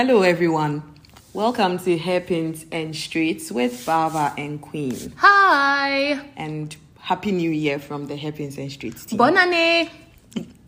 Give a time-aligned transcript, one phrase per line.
[0.00, 0.84] Hello, everyone.
[1.32, 5.12] Welcome to Hairpins and Streets with Baba and Queen.
[5.16, 6.24] Hi.
[6.36, 9.18] And Happy New Year from the Hairpins and Streets team.
[9.18, 9.90] Bonne année.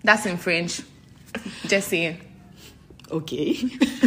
[0.02, 0.80] That's in French.
[1.68, 2.20] Just saying.
[3.08, 3.56] Okay.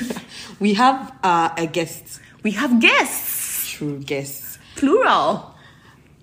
[0.59, 2.19] we have uh, a guest.
[2.43, 3.69] We have guests.
[3.69, 4.59] True guests.
[4.75, 5.55] Plural.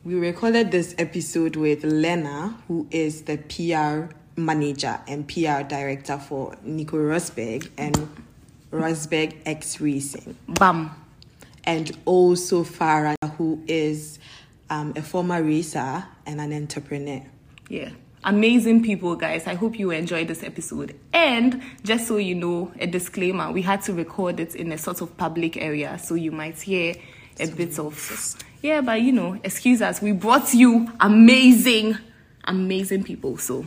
[0.05, 6.55] We recorded this episode with Lena, who is the PR manager and PR director for
[6.63, 7.97] Nico Rosberg and
[8.71, 10.37] Rosberg X Racing.
[10.49, 10.91] Bam.
[11.65, 14.19] And also Farah, who is
[14.71, 17.23] um, a former racer and an entrepreneur.
[17.69, 17.91] Yeah.
[18.23, 19.47] Amazing people, guys.
[19.47, 20.95] I hope you enjoyed this episode.
[21.13, 25.01] And just so you know, a disclaimer we had to record it in a sort
[25.01, 26.95] of public area, so you might hear
[27.39, 28.37] a bit of.
[28.63, 30.03] Yeah, but you know, excuse us.
[30.03, 31.97] We brought you amazing,
[32.45, 33.39] amazing people.
[33.39, 33.65] So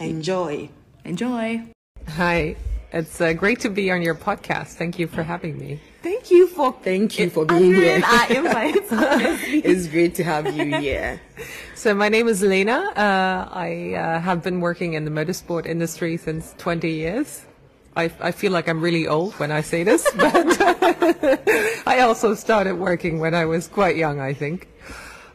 [0.00, 0.70] enjoy.
[1.04, 1.62] Enjoy.
[2.08, 2.56] Hi.
[2.94, 4.74] It's uh, great to be on your podcast.
[4.74, 5.80] Thank you for having me.
[6.00, 8.00] Thank you for thank you for being here.
[9.68, 11.20] It's great to have you here.
[11.74, 12.92] So my name is Lena.
[12.94, 17.44] Uh, I uh, have been working in the motorsport industry since 20 years.
[17.96, 20.62] I, I feel like I'm really old when I say this, but
[21.88, 24.68] I also started working when I was quite young, I think.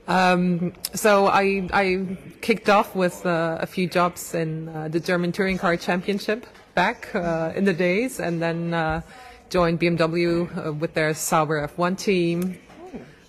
[0.07, 5.33] Um, so I, I kicked off with uh, a few jobs in uh, the German
[5.33, 6.45] Touring Car Championship
[6.79, 9.01] back uh, in the days, and then uh,
[9.49, 12.57] joined BMW uh, with their Sauber F1 team,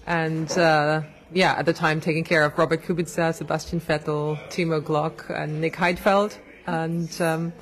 [0.07, 5.17] and uh, yeah, at the time taking care of Robert Kubica, Sebastian Vettel, Timo Glock,
[5.37, 6.33] and Nick Heidfeld,
[6.69, 7.53] and um,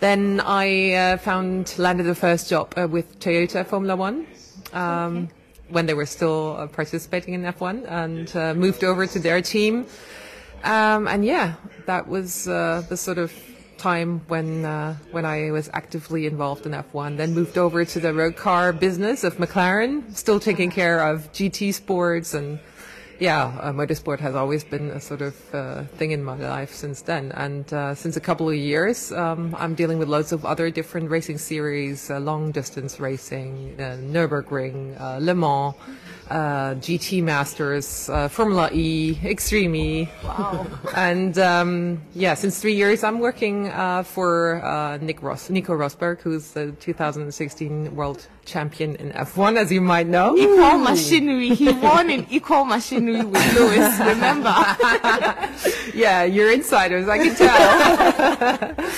[0.00, 4.26] then I uh, found landed the first job uh, with Toyota Formula One.
[4.72, 5.34] Um, okay.
[5.68, 9.86] When they were still uh, participating in F1 and uh, moved over to their team.
[10.64, 11.56] Um, and yeah,
[11.86, 12.44] that was
[12.90, 13.30] the sort of
[13.80, 17.16] time when uh, when I was actively involved in F1.
[17.16, 21.74] Then moved over to the road car business of McLaren, still taking care of GT
[21.74, 22.60] sports and
[23.20, 27.02] yeah, uh, motorsport has always been a sort of uh, thing in my life since
[27.02, 27.32] then.
[27.32, 31.10] And uh, since a couple of years, um, I'm dealing with loads of other different
[31.10, 35.74] racing series, uh, long distance racing, uh, Nürburgring, uh, Le Mans,
[36.30, 40.08] GT Masters, Formula E, Extreme E.
[40.24, 40.66] Wow.
[40.96, 43.70] and um, yeah, since three years, I'm working
[44.04, 50.06] for Nick Ross, Nico Rosberg, who's the 2016 world champion in F1, as you might
[50.06, 50.36] know.
[50.36, 51.54] Equal machinery.
[51.54, 54.54] He won in equal machinery with Lewis, remember?
[55.94, 58.90] yeah, you're insiders, I can tell.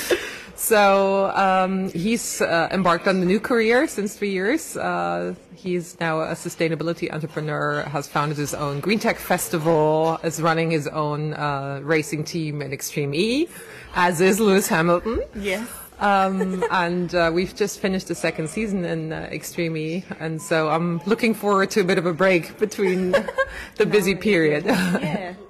[0.57, 4.77] so um, he's uh, embarked on the new career since three years.
[4.77, 10.71] Uh, he's now a sustainability entrepreneur, has founded his own Green Tech Festival, is running
[10.71, 13.49] his own uh, racing team in Extreme E,
[13.95, 15.23] as is Lewis Hamilton.
[15.37, 15.69] Yes.
[16.01, 20.69] Um, and uh, we've just finished the second season in uh, Extreme E, and so
[20.69, 23.13] I'm looking forward to a bit of a break between
[23.77, 24.65] the busy period.
[24.65, 25.35] yeah.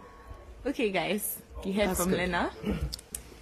[0.64, 2.20] Okay, guys, you heard That's from good.
[2.20, 2.48] Lena.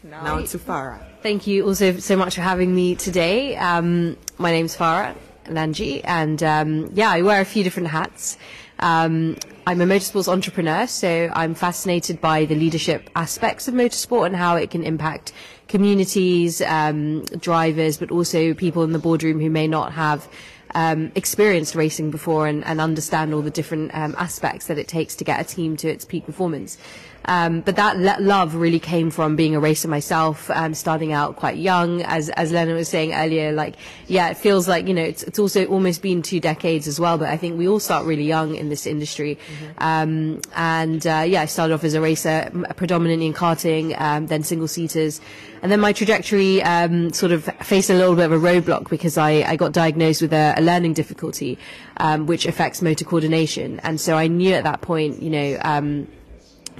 [0.02, 1.04] Now, now to Farah.
[1.22, 3.56] Thank you also so much for having me today.
[3.56, 8.38] Um, my name's Farah Nanji, and um, yeah, I wear a few different hats.
[8.78, 14.36] Um, I'm a motorsports entrepreneur, so I'm fascinated by the leadership aspects of motorsport and
[14.36, 15.32] how it can impact
[15.70, 20.28] communities, um, drivers, but also people in the boardroom who may not have
[20.74, 25.16] um, experienced racing before and, and, understand all the different um, aspects that it takes
[25.16, 26.78] to get a team to its peak performance.
[27.26, 31.36] Um, but that le- love really came from being a racer myself, um, starting out
[31.36, 32.02] quite young.
[32.02, 33.76] As as Lena was saying earlier, like
[34.06, 37.18] yeah, it feels like you know it's it's also almost been two decades as well.
[37.18, 39.36] But I think we all start really young in this industry.
[39.36, 39.82] Mm-hmm.
[39.82, 44.42] Um, and uh, yeah, I started off as a racer, predominantly in karting, um, then
[44.42, 45.20] single seaters,
[45.62, 49.18] and then my trajectory um, sort of faced a little bit of a roadblock because
[49.18, 51.58] I, I got diagnosed with a, a learning difficulty,
[51.98, 53.80] um, which affects motor coordination.
[53.80, 56.06] And so I knew at that point, you know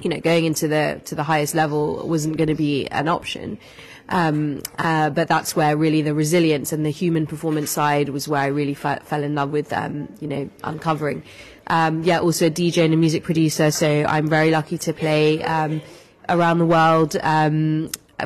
[0.03, 3.57] you know, going into the to the highest level wasn't going to be an option.
[4.09, 8.41] Um, uh, but that's where really the resilience and the human performance side was where
[8.41, 11.23] I really fell in love with, um, you know, uncovering.
[11.67, 15.41] Um, yeah, also a DJ and a music producer, so I'm very lucky to play
[15.43, 15.81] um,
[16.27, 17.15] around the world.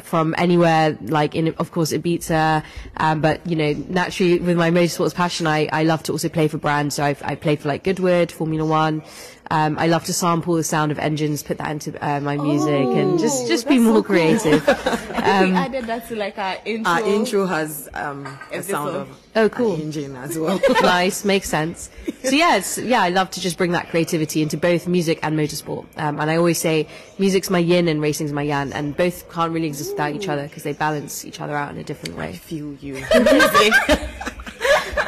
[0.04, 2.64] From anywhere, like in, of course, Ibiza,
[2.98, 6.48] um, but you know, naturally with my motorsports passion, I, I love to also play
[6.48, 6.96] for brands.
[6.96, 9.04] So I've, I played for like Goodwood, Formula One,
[9.52, 12.74] um, I love to sample the sound of engines, put that into uh, my music,
[12.74, 14.68] oh, and just just be more so creative.
[14.70, 16.92] um, we added that to like our intro.
[16.92, 20.60] Our intro has um, a sound of oh cool engine as well.
[20.82, 21.92] nice, makes sense.
[22.24, 25.38] So yeah, it's, yeah, I love to just bring that creativity into both music and
[25.38, 25.86] motorsport.
[25.98, 26.88] Um, and I always say
[27.20, 30.44] music's my yin and racing's my yang, and both can't really exist without each other
[30.44, 32.30] because they balance each other out in a different way.
[32.30, 32.96] I feel you.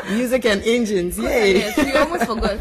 [0.09, 1.55] Music and engines, yay!
[1.57, 2.59] yes, we almost forgot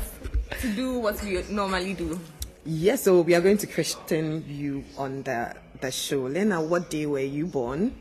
[0.61, 2.19] to do what we normally do.
[2.65, 6.23] Yes, so we are going to question you on the the show.
[6.23, 7.95] Lena, what day were you born?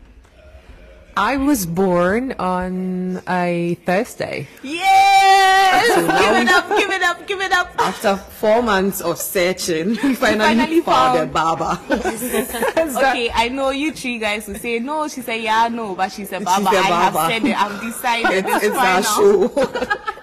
[1.18, 4.48] I was born on a Thursday.
[4.64, 5.88] Yes!
[5.96, 7.72] So give it up, give it up, give it up.
[7.80, 11.80] After four months of searching, we finally, finally found, found- a Baaba.
[13.00, 15.08] Okay, I know you three guys will say no.
[15.08, 16.66] She said yeah, no, but she said Baaba.
[16.70, 17.56] said I have said it.
[17.62, 18.46] I've decided.
[18.46, 19.50] it's It's, it's our final.
[19.50, 20.12] show.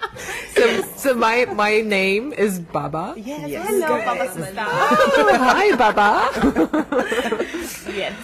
[0.63, 3.15] So, so my my name is Baaba.
[3.17, 3.67] Yes, Yes.
[3.67, 4.55] hello, Baaba sister.
[4.59, 6.31] Oh, hi, Baaba.
[7.97, 8.15] yes.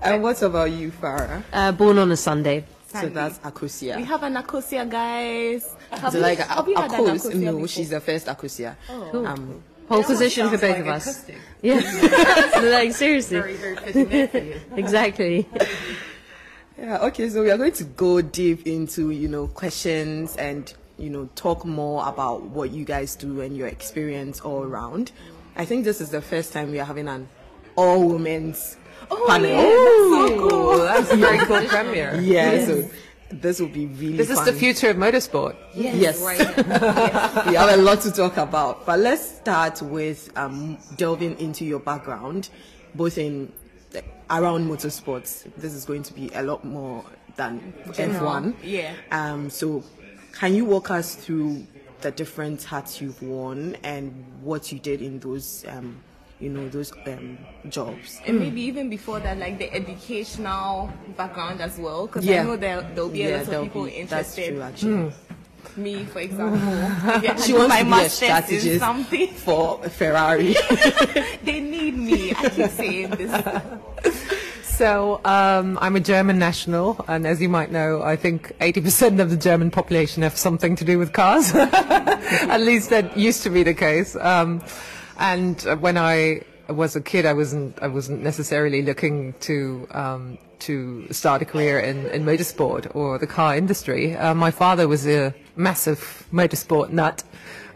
[0.00, 1.42] and what about you, Farah?
[1.52, 2.64] Uh, born on a Sunday.
[2.88, 3.96] So that's Akosua.
[3.96, 5.68] We have an Akosua, guys.
[5.90, 7.68] Have So you- like have you had an Akos, Akosua no, before?
[7.68, 8.74] she's the first Akosua.
[8.88, 9.26] Oh.
[9.26, 11.26] Um, Whole position for both of us.
[11.62, 11.78] Yeah.
[12.72, 13.42] like seriously.
[14.76, 15.46] exactly.
[16.78, 20.72] Yeah, okay, so we are going to go deep into, you know, questions and,
[21.02, 25.10] you know, talk more about what you guys do and your experience all around.
[25.56, 27.28] I think this is the first time we are having an
[27.74, 28.76] all women's
[29.26, 29.50] panel.
[29.52, 32.20] Oh, that's a very cool premiere.
[32.20, 32.88] Yeah, so
[33.30, 35.56] this will be really This is the future of motorsport.
[35.74, 36.20] Yes.
[37.48, 38.86] we have a lot to talk about.
[38.86, 42.48] But let's start with um, delving into your background,
[42.94, 43.52] both in
[44.30, 45.52] around motorsports.
[45.56, 47.04] This is going to be a lot more
[47.36, 48.54] than F1.
[48.62, 48.94] yeah.
[49.10, 49.82] Um, so,
[50.32, 51.66] can you walk us through
[52.00, 54.12] the different hats you've worn and
[54.42, 55.96] what you did in those, um,
[56.40, 57.38] you know, those um,
[57.68, 58.20] jobs?
[58.26, 62.40] And maybe even before that, like the educational background as well, because Yeah.
[62.42, 64.48] I know there there'll be a Yeah, lot of people be- that's interested.
[64.54, 65.12] true, actually.
[65.76, 66.58] Me, for example,
[67.08, 69.28] I She can wants my to be a strategist something.
[69.28, 70.54] for Ferrari.
[71.44, 72.32] They need me.
[72.34, 73.30] I keep saying this.
[74.82, 79.30] So um, I'm a German national, and as you might know, I think 80% of
[79.30, 81.54] the German population have something to do with cars.
[81.54, 84.16] At least that used to be the case.
[84.16, 84.60] Um,
[85.20, 91.06] and when I was a kid, I wasn't I wasn't necessarily looking to um, to
[91.12, 94.16] start a career in, in motorsport or the car industry.
[94.16, 97.22] Uh, my father was a massive motorsport nut.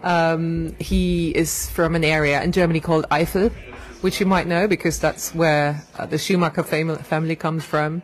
[0.03, 3.53] Um, he is from an area in Germany called Eifel,
[4.01, 8.03] which you might know because that's where uh, the Schumacher fam- family comes from,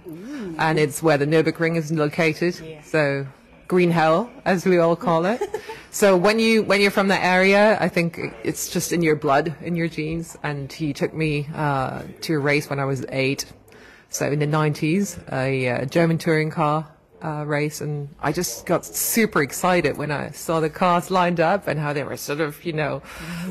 [0.58, 2.54] and it's where the Nürburgring is located.
[2.84, 3.26] So
[3.68, 5.40] green hell, as we all call it.
[5.90, 9.54] so when you when you're from that area, I think it's just in your blood,
[9.62, 10.36] in your genes.
[10.42, 13.46] And he took me uh, to a race when I was eight.
[14.10, 16.86] So in the 90s, a uh, German touring car
[17.22, 21.68] uh, race, and I just got super excited when I saw the cars lined up
[21.68, 23.02] and how they were sort of, you know,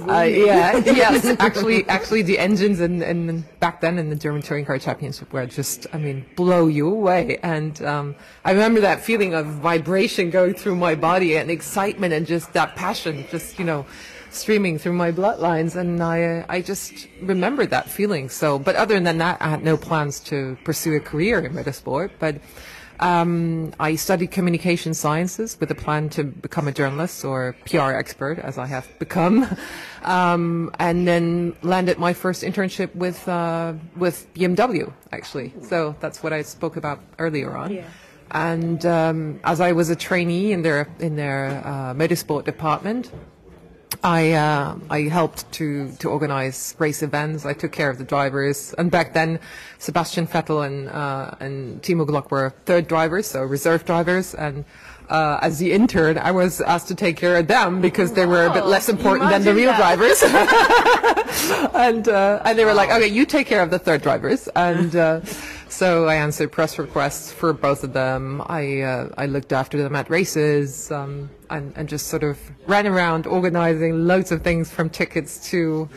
[0.08, 4.66] uh, yeah, yes, actually, actually, the engines and and back then in the German touring
[4.66, 7.40] car championship were just, I mean, blow you away.
[7.44, 12.28] And um, I remember that feeling of vibration going through my body and excitement and
[12.28, 13.86] just that passion, just you know
[14.32, 15.76] streaming through my bloodlines.
[15.76, 18.30] And I uh, I just remembered that feeling.
[18.30, 22.12] So but other than that I had no plans to pursue a career in motorsport.
[22.20, 22.42] But
[23.02, 28.40] um, I studied communication sciences with a plan to become a journalist or PR expert
[28.40, 29.48] as I have become.
[30.04, 35.54] Um, and then landed my first internship with uh, with BMW actually.
[35.62, 37.72] So that's what I spoke about earlier on.
[38.32, 43.12] And um, as I was a trainee in their in their uh, motorsport department
[44.04, 47.46] I uh, I helped to to organize race events.
[47.46, 49.40] I took care of the drivers, and back then,
[49.78, 54.34] Sebastian Vettel and uh, and Timo Glock were third drivers, so reserve drivers.
[54.34, 54.66] And
[55.10, 58.46] uh, as the intern, I was asked to take care of them because they were
[58.46, 59.78] a bit less important than the real that.
[59.78, 60.24] drivers.
[61.76, 64.96] and uh, and they were like, okay, you take care of the third drivers, and.
[65.72, 68.44] So I answered press requests for both of them.
[68.46, 72.38] I uh, I looked after them at races um, and and just sort of
[72.68, 75.90] ran around organizing loads of things from tickets to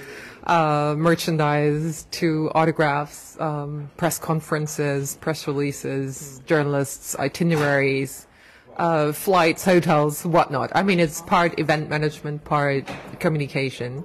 [0.46, 8.28] uh, merchandise to autographs, um, press conferences, press releases, journalists, itineraries,
[8.76, 10.70] uh, flights, hotels, whatnot.
[10.72, 12.88] I mean, it's part event management, part
[13.18, 14.04] communication.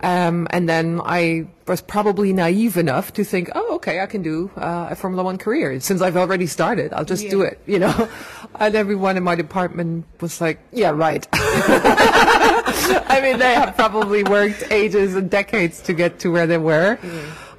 [0.00, 4.50] Um, and then I was probably naive enough to think, oh, okay, I can do
[4.56, 5.80] uh, a Formula One career.
[5.80, 8.08] Since I've already started, I'll just do it, you know.
[8.60, 11.26] and everyone in my department was like, yeah, right.
[11.32, 16.98] I mean, they have probably worked ages and decades to get to where they were.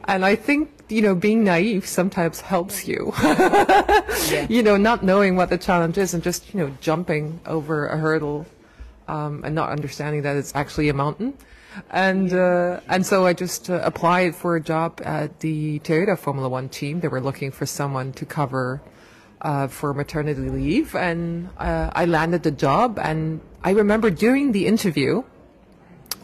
[0.06, 3.14] And I think, you know, being naive sometimes helps you.
[4.50, 7.98] You know, not knowing what the challenge is and just, you know, jumping over a
[7.98, 8.46] hurdle
[9.08, 11.34] um, and not understanding that it's actually a mountain.
[11.90, 16.50] And uh, and so I just uh, applied for a job at the Toyota Formula
[16.50, 17.00] One team.
[17.00, 18.82] They were looking for someone to cover
[19.42, 23.00] uh, for maternity leave, and uh, I landed the job.
[23.00, 25.24] And I remember during the interview,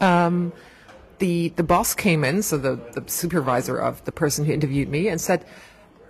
[0.00, 0.52] um,
[1.18, 5.08] the the boss came in, so the the supervisor of the person who interviewed me,
[5.08, 5.44] and said.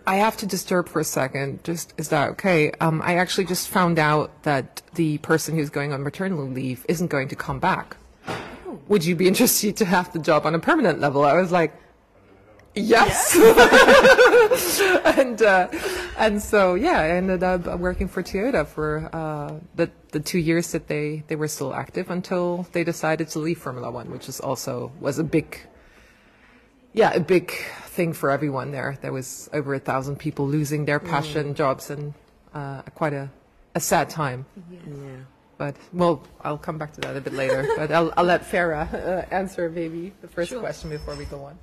[0.07, 1.65] I have to disturb for a second.
[1.65, 2.73] Just is that okay?
[2.73, 7.07] Um, I actually just found out that the person who's going on maternity leave isn't
[7.07, 7.97] going to come back.
[8.89, 11.25] Would you be interested to have the job on a permanent level?
[11.25, 11.75] I was like,
[12.75, 13.35] yes.
[15.19, 15.69] and uh,
[16.19, 20.73] and so yeah, I ended up working for Toyota for uh, the the two years
[20.73, 24.41] that they they were still active until they decided to leave Formula One, which is
[24.41, 25.61] also was a big
[26.95, 27.53] yeah, a big
[27.87, 28.99] thing for everyone there.
[29.03, 32.15] There was over a thousand people losing their passion jobs and
[32.55, 33.31] uh, quite a,
[33.75, 34.47] a sad time.
[34.71, 35.25] Yeah.
[35.57, 37.67] But well, I'll come back to that a bit later.
[37.77, 41.59] but I'll, I'll let Farah uh, answer maybe the first question before we go on.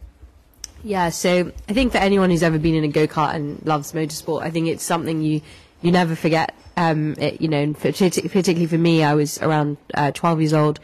[0.83, 3.91] Yeah, so I think for anyone who's ever been in a go kart and loves
[3.91, 5.41] motorsport, I think it's something you
[5.81, 6.55] you never forget.
[6.77, 10.41] Um, it, you know, and for- partic- particularly for me, I was around uh, 12
[10.41, 10.79] years old.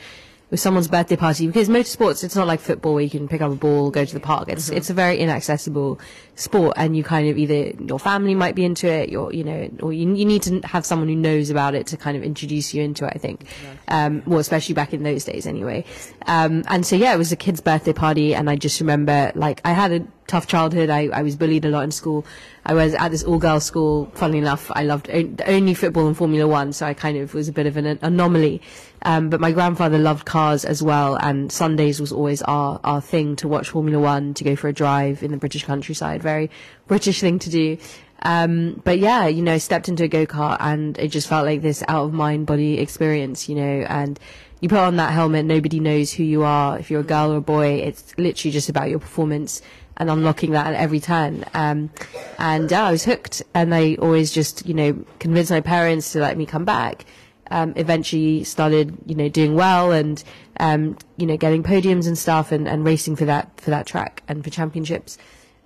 [0.47, 3.41] It was someone's birthday party because motorsports, it's not like football where you can pick
[3.41, 4.47] up a ball, go to the park.
[4.47, 5.99] It's it's a very inaccessible
[6.35, 9.69] sport, and you kind of either your family might be into it, your you know,
[9.81, 12.73] or you you need to have someone who knows about it to kind of introduce
[12.73, 13.11] you into it.
[13.13, 13.45] I think,
[13.89, 15.83] um, well, especially back in those days, anyway.
[16.27, 19.59] Um, and so yeah, it was a kid's birthday party, and I just remember like
[19.65, 20.89] I had a tough childhood.
[20.89, 22.25] I, I was bullied a lot in school.
[22.65, 24.11] I was at this all-girls school.
[24.15, 27.49] Funnily enough, I loved on- only football and Formula One, so I kind of was
[27.49, 28.61] a bit of an anomaly.
[29.07, 33.37] Um, but my grandfather loved cars as well, and Sundays was always our, our thing
[33.37, 36.21] to watch Formula One, to go for a drive in the British countryside.
[36.21, 36.51] Very
[36.87, 37.77] British thing to do.
[38.23, 41.61] Um, but yeah, you know, I stepped into a go-kart and it just felt like
[41.61, 44.19] this out of mind body experience, you know, and
[44.59, 46.77] you put on that helmet, nobody knows who you are.
[46.77, 49.61] If you're a girl or a boy, it's literally just about your performance
[49.95, 51.45] and unlocking that at every turn.
[51.53, 51.91] Um,
[52.39, 56.19] and yeah, I was hooked and I always just, you know, convinced my parents to
[56.19, 57.05] let me come back.
[57.49, 60.21] Um, eventually started, you know, doing well and,
[60.59, 64.23] um, you know, getting podiums and stuff and, and racing for that, for that track
[64.27, 65.17] and for championships.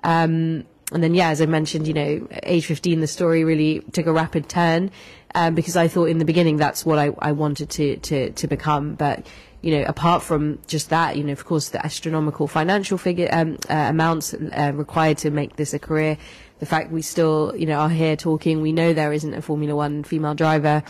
[0.03, 4.07] Um, and then, yeah, as I mentioned, you know, age 15, the story really took
[4.07, 4.91] a rapid turn,
[5.33, 8.47] um, because I thought in the beginning that's what I, I wanted to, to, to
[8.47, 8.95] become.
[8.95, 9.25] But,
[9.61, 13.57] you know, apart from just that, you know, of course, the astronomical financial figure, um,
[13.69, 16.17] uh, amounts uh, required to make this a career,
[16.59, 19.73] the fact we still, you know, are here talking, we know there isn't a Formula
[19.73, 20.83] One female driver,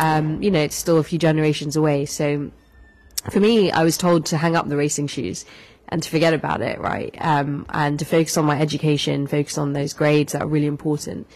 [0.00, 2.06] um, you know, it's still a few generations away.
[2.06, 2.50] So,
[3.30, 5.44] for me, I was told to hang up the racing shoes
[5.88, 7.14] and to forget about it, right?
[7.20, 11.26] Um, and to focus on my education, focus on those grades that are really important.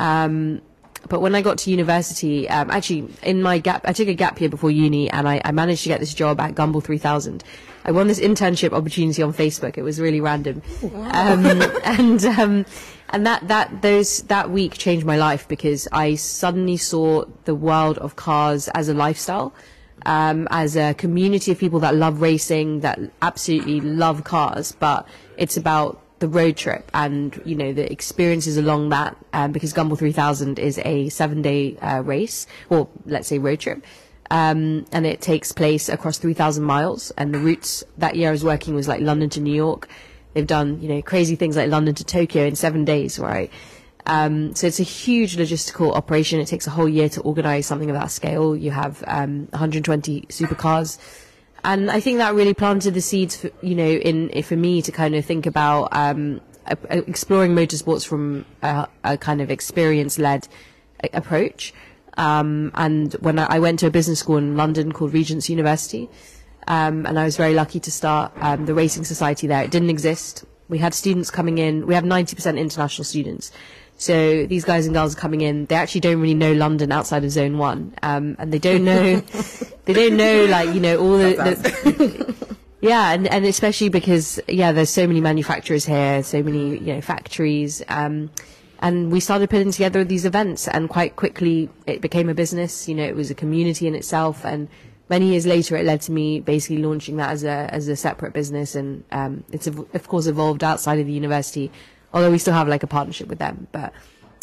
[0.00, 0.62] Um,
[1.08, 4.40] but when I got to university, um, actually in my gap, I took a gap
[4.40, 7.44] year before uni, and I, I managed to get this job at Gumball 3000.
[7.84, 9.78] I won this internship opportunity on Facebook.
[9.78, 11.46] It was really random, um,
[11.84, 12.66] and um,
[13.10, 17.98] and that that those that week changed my life because I suddenly saw the world
[17.98, 19.54] of cars as a lifestyle
[20.06, 25.56] um, as a community of people that love racing, that absolutely love cars, but it's
[25.56, 29.16] about the road trip and you know the experiences along that.
[29.32, 33.84] Um, because Gumball 3000 is a seven-day uh, race, or let's say road trip,
[34.30, 37.10] um, and it takes place across 3,000 miles.
[37.12, 39.88] And the routes that year I was working was like London to New York.
[40.34, 43.50] They've done you know crazy things like London to Tokyo in seven days, right?
[44.06, 46.40] Um, so it's a huge logistical operation.
[46.40, 48.56] It takes a whole year to organize something of that scale.
[48.56, 50.98] You have um, 120 supercars.
[51.64, 54.92] And I think that really planted the seeds, for, you know, in for me to
[54.92, 56.40] kind of think about um,
[56.90, 60.48] exploring motorsports from a, a kind of experience-led
[61.12, 61.72] approach.
[62.16, 66.08] Um, and when I, I went to a business school in London called Regent's University,
[66.66, 69.62] um, and I was very lucky to start um, the racing society there.
[69.62, 70.44] It didn't exist.
[70.68, 71.86] We had students coming in.
[71.86, 73.50] We have 90% international students.
[73.98, 75.66] So these guys and girls are coming in.
[75.66, 79.16] They actually don't really know London outside of Zone One, um, and they don't know.
[79.86, 81.34] they don't know like you know all the.
[81.34, 82.36] the
[82.80, 87.00] yeah, and, and especially because yeah, there's so many manufacturers here, so many you know
[87.00, 88.30] factories, um,
[88.78, 92.88] and we started putting together these events, and quite quickly it became a business.
[92.88, 94.68] You know, it was a community in itself, and
[95.08, 98.32] many years later, it led to me basically launching that as a as a separate
[98.32, 101.72] business, and um, it's ev- of course evolved outside of the university,
[102.12, 103.66] although we still have like a partnership with them.
[103.72, 103.92] But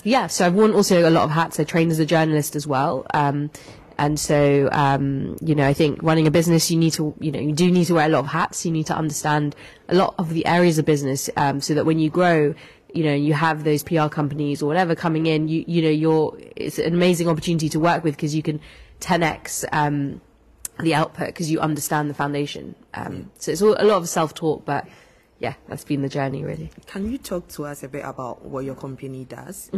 [0.04, 1.60] yeah, so I've worn also a lot of hats.
[1.60, 3.06] I trained as a journalist as well.
[3.14, 3.50] Um,
[3.98, 7.40] and so, um, you know, I think running a business, you need to, you know,
[7.40, 8.66] you do need to wear a lot of hats.
[8.66, 9.56] You need to understand
[9.88, 12.54] a lot of the areas of business, um, so that when you grow,
[12.94, 16.38] you know, you have those PR companies or whatever coming in, you, you know, you're,
[16.56, 18.60] it's an amazing opportunity to work with because you can
[19.00, 20.22] 10x, um,
[20.80, 22.76] the output because you understand the foundation.
[22.94, 24.88] Um, so it's all, a lot of self-talk, but
[25.40, 26.72] yeah, that's been the journey really.
[26.86, 29.70] Can you talk to us a bit about what your company does?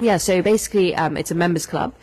[0.00, 1.94] yeah, so basically, um, it's a members club,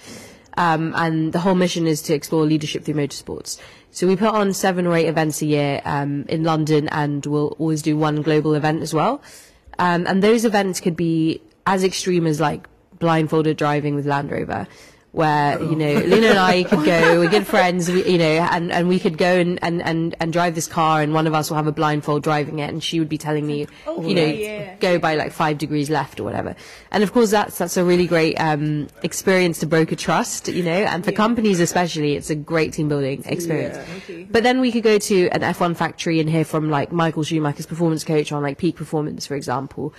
[0.57, 3.59] um, and the whole mission is to explore leadership through motorsports.
[3.91, 7.55] So we put on seven or eight events a year um, in London, and we'll
[7.59, 9.21] always do one global event as well.
[9.77, 12.67] Um, and those events could be as extreme as like
[12.99, 14.67] blindfolded driving with Land Rover,
[15.13, 18.71] where you know Lena and I could go, we're good friends, we, you know, and,
[18.71, 21.51] and we could go and, and, and, and drive this car, and one of us
[21.51, 24.75] will have a blindfold driving it, and she would be telling me, you know, yeah.
[24.77, 26.55] go by like five degrees left or whatever.
[26.91, 30.71] And of course, that's that's a really great um, experience to broker trust, you know,
[30.71, 33.77] and for companies especially, it's a great team building experience.
[33.77, 34.23] Okay.
[34.23, 37.67] But then we could go to an F1 factory and hear from like Michael Schumacher's
[37.67, 39.93] performance coach on like peak performance, for example.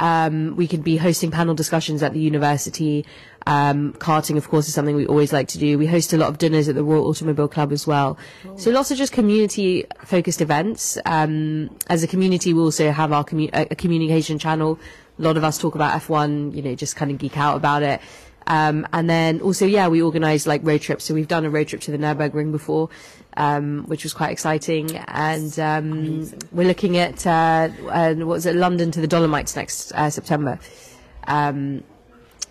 [0.00, 3.04] Um, we could be hosting panel discussions at the university.
[3.46, 5.78] Um, karting, of course, is something we always like to do.
[5.78, 8.18] We host a lot of dinners at the Royal Automobile Club as well.
[8.56, 10.98] So lots of just community focused events.
[11.06, 14.78] Um, as a community, we also have our commu- a, communication channel.
[15.18, 17.82] A lot of us talk about F1, you know, just kind of geek out about
[17.82, 18.00] it.
[18.46, 21.04] Um, and then also, yeah, we organise like road trips.
[21.04, 22.88] So we've done a road trip to the Nurburgring before,
[23.36, 24.96] um, which was quite exciting.
[24.96, 29.92] And um, we're looking at uh, uh, what was it, London to the Dolomites next
[29.92, 30.58] uh, September.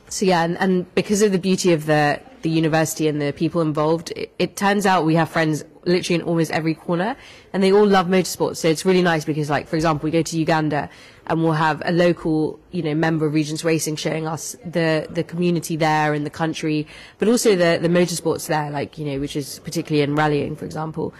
[0.09, 3.33] Um, so yeah, and, and because of the beauty of the the university and the
[3.33, 7.15] people involved, it, it turns out we have friends literally in almost every corner,
[7.53, 8.57] and they all love motorsports.
[8.57, 10.89] So it's really nice because, like for example, we go to Uganda
[11.27, 15.23] and we'll have a local, you know, member of Regents Racing showing us the the
[15.23, 16.87] community there in the country,
[17.19, 20.65] but also the the motorsports there, like you know, which is particularly in rallying, for
[20.65, 21.13] example.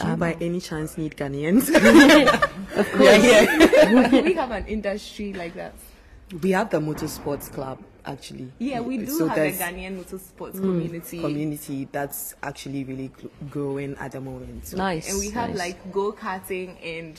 [0.00, 1.70] Do you by any chance need Ghanaians?
[2.76, 3.22] Of course,
[4.10, 5.74] Do we have an industry like that?
[6.42, 8.50] we have the motorsports club actually.
[8.58, 11.20] Yeah, we do So have a there's Ghanaian motorsports community.
[11.20, 13.10] community that's actually really
[13.50, 14.66] growing at the moment.
[14.66, 15.10] So nice.
[15.10, 15.58] and we have nice.
[15.58, 17.18] like go karting and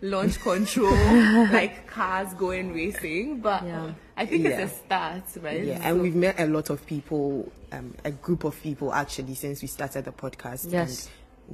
[0.00, 0.90] launch control,
[1.52, 3.40] like cars going racing.
[3.40, 3.92] But Yeah.
[4.16, 4.50] I think Yeah.
[4.60, 5.64] it's a start, right?
[5.64, 9.60] Yeah, and we've met a lot of people, um, a group of people actually since
[9.62, 10.70] we started the podcast.
[10.70, 11.06] Yes.
[11.06, 11.10] And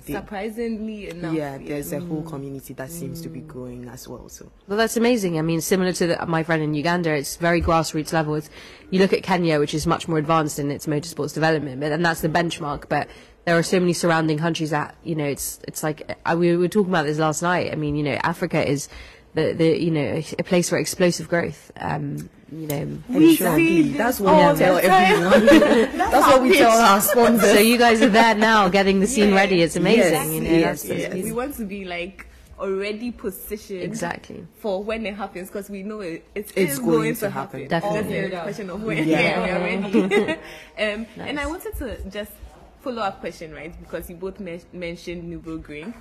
[0.07, 1.35] they- surprisingly enough.
[1.35, 4.29] yeah, there's a whole community that seems to be growing as well.
[4.29, 5.39] So Well, that's amazing.
[5.39, 8.35] I mean, similar to the, my friend in Uganda, it's very grassroots level.
[8.37, 8.51] It's,
[8.91, 12.05] you look at Kenya, which is much more advanced in its motorsports development, but, and
[12.05, 12.89] that's the benchmark.
[12.89, 13.09] But
[13.45, 16.69] there are so many surrounding countries that, you know, it's, it's like, uh, we were
[16.69, 17.73] talking about this last night.
[17.73, 18.89] I mean, you know, Africa is
[19.35, 21.71] the, the, you know, a place for explosive growth.
[21.77, 25.97] Um, you know, We Sure, see that's what all we tell the everyone.
[25.99, 27.53] that's what we tell our sponsors.
[27.53, 29.37] so you guys are there now getting the scene Yeah.
[29.37, 29.63] ready.
[29.63, 30.13] It's amazing.
[30.13, 31.13] Yes, you know, yes, that's, that's yes.
[31.13, 31.31] amazing.
[31.31, 32.27] We want to be like
[32.59, 34.45] already positioned Exactly.
[34.59, 37.31] for when it happens because we know it, it It's is going going, to to
[37.31, 37.61] happen.
[37.71, 37.81] happen.
[37.81, 38.21] Definitely.
[38.31, 39.09] Just a question of when.
[39.09, 39.21] Yeah.
[39.21, 39.61] Yeah, we are
[40.01, 40.33] ready.
[40.79, 42.33] um, And I wanted to just
[42.81, 43.73] follow up question, right?
[43.81, 45.95] Because you both men- mentioned Green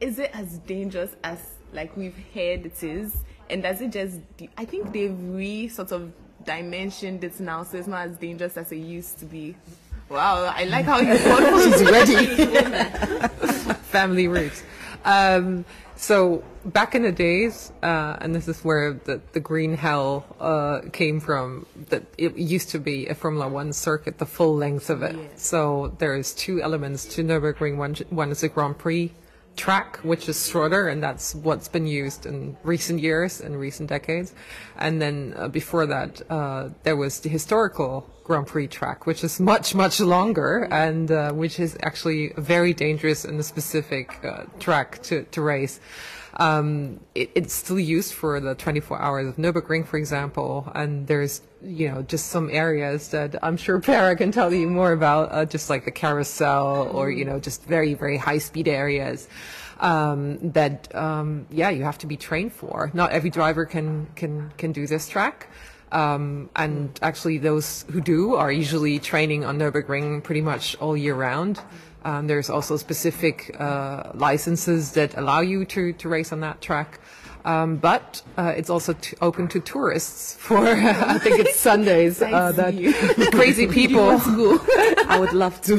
[0.00, 1.38] Is it as dangerous as
[1.74, 3.14] like we've heard it is?
[3.50, 4.20] And does it just?
[4.56, 6.12] I think they've re sort of
[6.44, 9.54] dimensioned it now, so it's not as dangerous as it used to be.
[10.08, 11.16] Wow, I like how you
[11.62, 12.36] She's ready.
[13.94, 14.62] family roots.
[15.04, 15.64] Um,
[15.96, 20.80] so back in the days, uh, and this is where the, the green hell uh,
[20.92, 21.66] came from.
[21.90, 25.16] That it used to be a Formula One circuit, the full length of it.
[25.38, 27.76] So there's two elements to Nurburgring.
[27.76, 29.12] One, one is a Grand Prix
[29.56, 34.34] track, which is shorter, and that's what's been used in recent years and recent decades.
[34.76, 39.38] And then uh, before that, uh, there was the historical Grand Prix track, which is
[39.38, 45.02] much, much longer and uh, which is actually very dangerous and a specific uh, track
[45.04, 45.78] to, to race.
[46.36, 51.42] Um, it, it's still used for the 24 hours of Nürburgring, for example, and there's,
[51.64, 55.44] you know, just some areas that I'm sure Farah can tell you more about, uh,
[55.44, 59.28] just like the carousel or, you know, just very, very high speed areas.
[59.80, 62.90] Um, that, um, yeah, you have to be trained for.
[62.94, 65.48] Not every driver can, can, can do this track.
[65.90, 71.14] Um, and actually, those who do are usually training on Nürburgring pretty much all year
[71.14, 71.60] round.
[72.04, 77.00] Um, there's also specific uh, licenses that allow you to, to race on that track.
[77.44, 82.52] Um, but uh, it's also t- open to tourists for, I think it's Sundays, uh,
[82.52, 82.74] that
[83.32, 84.18] crazy people.
[85.08, 85.74] I would love to.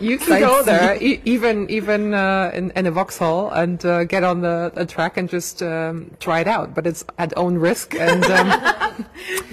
[0.00, 4.24] You can go there, e- even even uh, in, in a Vauxhall, and uh, get
[4.24, 6.74] on the, the track and just um, try it out.
[6.74, 9.06] But it's at own risk, and um,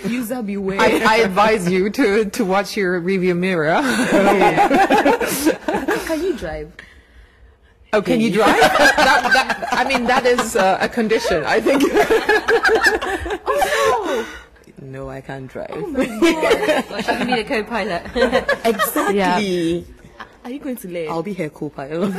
[0.05, 0.79] User beware.
[0.79, 3.81] I, I advise you to to watch your review mirror.
[6.07, 6.71] Can you drive?
[7.93, 8.59] Oh, can you drive?
[8.59, 11.43] that, that, I mean, that is uh, a condition.
[11.45, 11.83] I think.
[13.45, 14.27] oh,
[14.81, 15.69] no, No, I can't drive.
[15.69, 18.03] Well, she can be the co-pilot.
[18.65, 19.85] exactly.
[20.43, 21.09] Are you going to learn?
[21.09, 22.13] I'll be her co-pilot.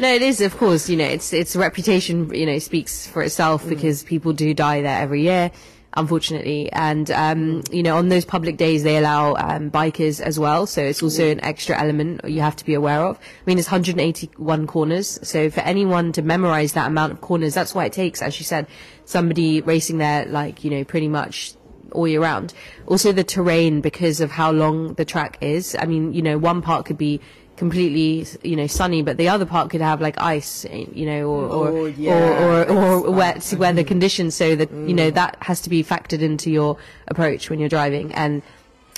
[0.00, 0.88] No, it is, of course.
[0.88, 2.34] You know, it's it's reputation.
[2.34, 5.52] You know, speaks for itself because people do die there every year.
[5.94, 6.70] Unfortunately.
[6.72, 10.66] And, um, you know, on those public days, they allow um, bikers as well.
[10.66, 13.18] So it's also an extra element you have to be aware of.
[13.18, 15.18] I mean, it's 181 corners.
[15.22, 18.44] So for anyone to memorize that amount of corners, that's why it takes, as you
[18.44, 18.66] said,
[19.04, 21.54] somebody racing there, like, you know, pretty much
[21.92, 22.54] all year round.
[22.86, 25.76] Also the terrain because of how long the track is.
[25.78, 27.20] I mean, you know, one part could be
[27.56, 31.44] completely, you know, sunny, but the other part could have like ice, you know, or
[31.44, 34.34] or Oh, or, yeah, or, or, that's wet weather conditions.
[34.34, 36.76] So that you know that has to be factored into your
[37.08, 38.12] approach when you're driving.
[38.14, 38.42] And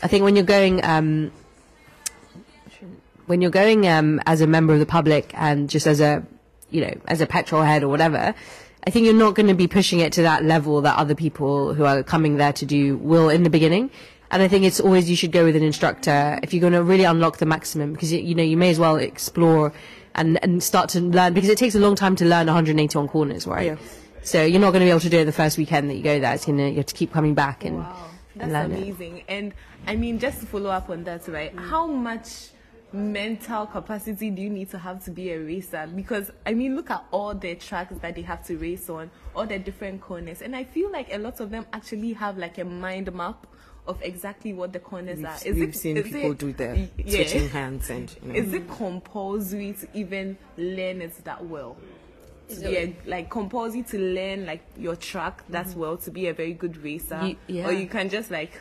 [0.03, 0.85] I think when you're going.
[0.85, 1.33] Um,
[3.27, 6.23] when you're going um, as a member of the public and just as a,
[6.71, 8.35] you know, as a petrol head or whatever,
[8.87, 11.73] I think you're not going to be pushing it to that level that other people
[11.73, 13.91] who are coming there to do will in the beginning.
[14.35, 16.83] And I think it's always you should go with an instructor if you're going to
[16.83, 19.73] really unlock the maximum because you, you know you may as well explore
[20.17, 23.47] and and start to learn because it takes a long time to learn 181 corners,
[23.47, 23.67] right?
[23.67, 23.77] Yeah.
[24.25, 26.03] So you're not going to be able to do it the first weekend that you
[26.03, 26.35] go there.
[26.35, 28.77] It's gonna you have to keep coming back and Wow, and that's it.
[28.77, 29.23] amazing.
[29.29, 29.55] And
[29.87, 31.55] I mean, just to follow up on that, right?
[31.55, 31.69] Mm.
[31.69, 32.49] How much
[32.93, 35.89] mental capacity do you need to have to be a racer?
[35.95, 39.47] Because I mean, look at all the tracks that they have to race on, all
[39.47, 42.65] the different corners, and I feel like a lot of them actually have like a
[42.65, 43.47] mind map
[43.87, 45.37] of exactly what the corners We've, are.
[45.45, 47.11] Is we've it- seen is people it- do the y- yeah.
[47.17, 48.35] switching hands and you know.
[48.39, 51.77] Is it compulsory to even learn it that well?
[52.49, 56.77] Yeah, like compulsory to learn like your track that well to be a very good
[56.79, 57.67] racer, You- yeah.
[57.69, 58.53] or you can just like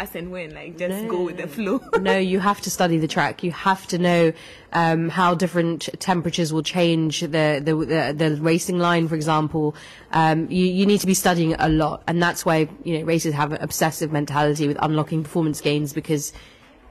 [0.00, 1.80] as and when like just go with the flow.
[2.00, 3.42] no, you have to study the track.
[3.42, 4.32] You have to know
[4.72, 9.74] um, how different temperatures will change the the, the, the racing line, for example.
[10.12, 13.34] Um, you, you need to be studying a lot, and that's why you know racers
[13.34, 16.32] have an obsessive mentality with unlocking performance gains because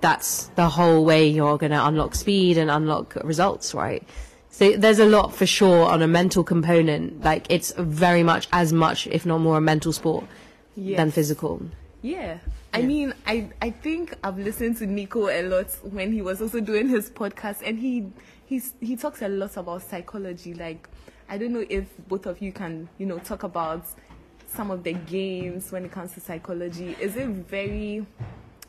[0.02, 4.04] that's the whole way you're going to unlock speed and unlock results, right?
[4.50, 7.24] So there's a lot for sure on a mental component.
[7.24, 10.26] Like it's very much as much, if not more, a mental sport
[10.76, 11.62] than physical.
[12.02, 12.38] Yeah.
[12.74, 16.60] I mean, I I think I've listened to Nico a lot when he was also
[16.60, 18.12] doing his podcast, and he
[18.46, 20.54] he's he talks a lot about psychology.
[20.54, 20.88] Like,
[21.28, 23.86] I don't know if both of you can you know talk about
[24.48, 26.96] some of the games when it comes to psychology.
[27.00, 28.06] Is it very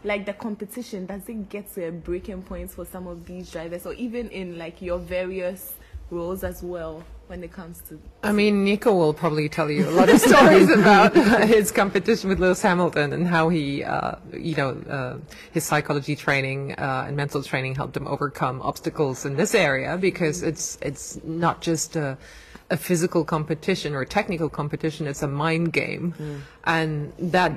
[0.05, 1.07] like the competition?
[1.07, 4.57] Does it get to a breaking point for some of these drivers, or even in
[4.59, 5.75] like your various
[6.11, 9.93] roles as well when it comes to I mean, Nico will probably tell you a
[9.93, 11.15] lot of stories about
[11.47, 15.19] his competition with Lewis Hamilton and how he, uh, you know, uh,
[15.53, 20.43] his psychology training uh, and mental training helped him overcome obstacles in this area because
[20.43, 21.97] it's it's not just
[22.71, 26.15] a, physical competition or a technical competition; it's a mind game,
[26.65, 27.53] and that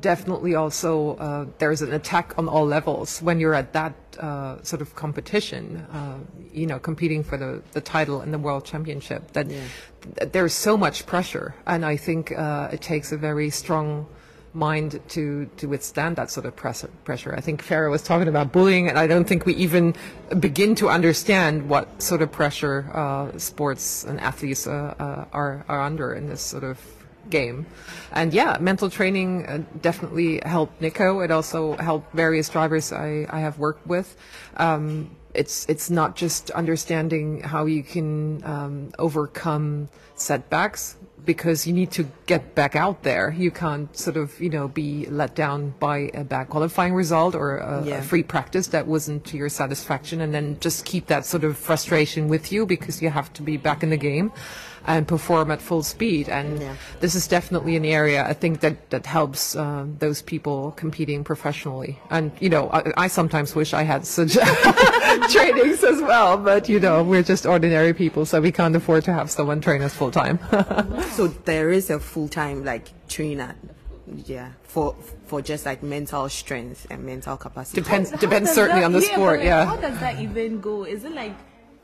[0.00, 4.82] definitely also uh, there's an attack on all levels when you're at that uh, sort
[4.82, 6.18] of competition, uh,
[6.52, 9.32] you know, competing for the, the title in the world championship.
[9.32, 14.06] That th- there's so much pressure, and I think uh, it takes a very strong
[14.54, 17.34] mind to to withstand that sort of press- pressure.
[17.34, 19.94] I think Farah was talking about bullying, and I don't think we even
[20.38, 25.80] begin to understand what sort of pressure uh, sports and athletes uh, uh, are are
[25.80, 26.78] under in this sort of
[27.30, 27.66] game.
[28.12, 31.20] And yeah, mental training uh, definitely helped Nico.
[31.20, 34.16] It also helped various drivers I, I have worked with.
[34.56, 41.90] Um, it's it's not just understanding how you can um, overcome setbacks because you need
[41.92, 43.34] to get back out there.
[43.36, 47.58] You can't sort of you know be let down by a bad qualifying result or
[47.58, 47.98] a, Yeah.
[47.98, 51.56] a free practice that wasn't to your satisfaction, and then just keep that sort of
[51.56, 54.32] frustration with you because you have to be back in the game
[54.86, 56.28] and perform at full speed.
[56.28, 56.74] And Yeah.
[57.00, 61.98] this is definitely an area I think that that helps um, those people competing professionally.
[62.10, 64.34] And you know, I, I sometimes wish I had such
[65.30, 69.12] trainings as well, but you know, we're just ordinary people, so we can't afford to
[69.12, 70.38] have someone train us full time.
[71.12, 73.54] So there is a full time like trainer,
[74.26, 74.94] yeah, for
[75.26, 77.80] for just like mental strength and mental capacity.
[77.82, 79.38] depends depends certainly that- on the yeah, sport.
[79.38, 79.64] but, like, yeah.
[79.66, 80.84] How does that even go?
[80.84, 81.34] Is it like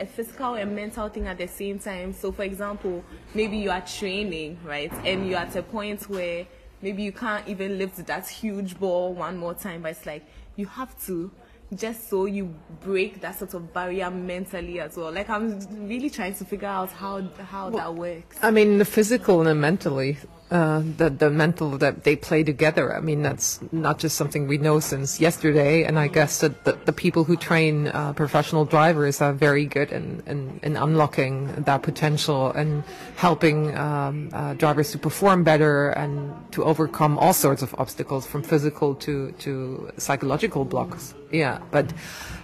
[0.01, 2.13] a physical and mental thing at the same time?
[2.13, 6.47] So, for example, maybe you are training, right, and you're at a point where
[6.83, 10.25] maybe you can't even lift that huge ball one more time, but it's like
[10.57, 11.31] you have to.
[11.75, 15.13] Just so you break that sort of barrier mentally as well.
[15.13, 18.39] Like I'm really trying to figure out how how that works.
[18.41, 20.17] I mean, the physical and the mentally,
[20.51, 22.97] uh, the the mental that they play together.
[22.97, 25.85] I mean, that's not just something we know since yesterday.
[25.85, 29.93] And I guess that the, the people who train uh, professional drivers are very good
[29.93, 32.83] in, in, in unlocking that potential and
[33.17, 38.43] helping um, uh, drivers to perform better and to overcome all sorts of obstacles, from
[38.43, 41.15] physical to to psychological blocks.
[41.31, 41.93] Yeah, but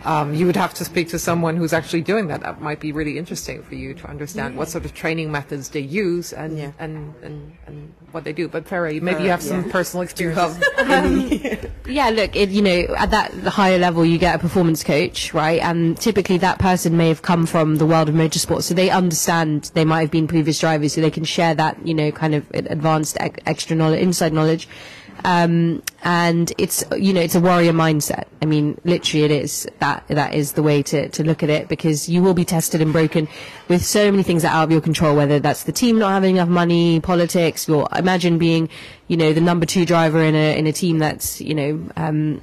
[0.05, 2.43] um, you would have to speak to someone who's actually doing that.
[2.43, 5.81] That might be really interesting for you to understand what sort of training methods they
[5.81, 6.73] use and Yeah.
[6.79, 8.49] and, and, and what they do.
[8.49, 10.59] But Farah, maybe you have some personal experience.
[11.87, 15.35] Yeah, look, it, you know, at that the higher level, you get a performance coach,
[15.35, 15.61] right?
[15.61, 19.71] And typically, that person may have come from the world of motorsport, so they understand.
[19.75, 22.51] They might have been previous drivers, so they can share that, you know, kind of
[22.55, 24.67] advanced ex- extra knowledge, inside knowledge.
[25.25, 28.25] Um, and it's, you know, it's a warrior mindset.
[28.43, 31.69] I mean, literally, it is that that is the way to to look at it
[31.69, 33.27] because you will be tested and broken
[33.69, 35.17] with so many things that are out of your control.
[35.17, 38.69] Whether that's the team not having enough money, politics, or imagine being,
[39.09, 41.89] you know, the number two driver in a in a team that's, you know.
[41.97, 42.43] Um,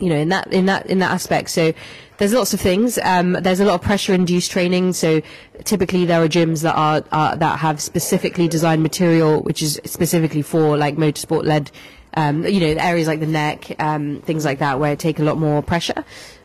[0.00, 1.48] you know, in that in that in that aspect.
[1.48, 1.72] So
[2.18, 2.98] there's lots of things.
[3.02, 4.92] Um, there's a lot of pressure-induced training.
[4.92, 5.20] So
[5.64, 7.00] typically there are gyms that are,
[7.36, 11.70] that have specifically designed material, which is specifically for like motorsport-led,
[12.14, 15.22] um, you know, areas like the neck, um, things like that, where it take a
[15.22, 16.04] lot more pressure.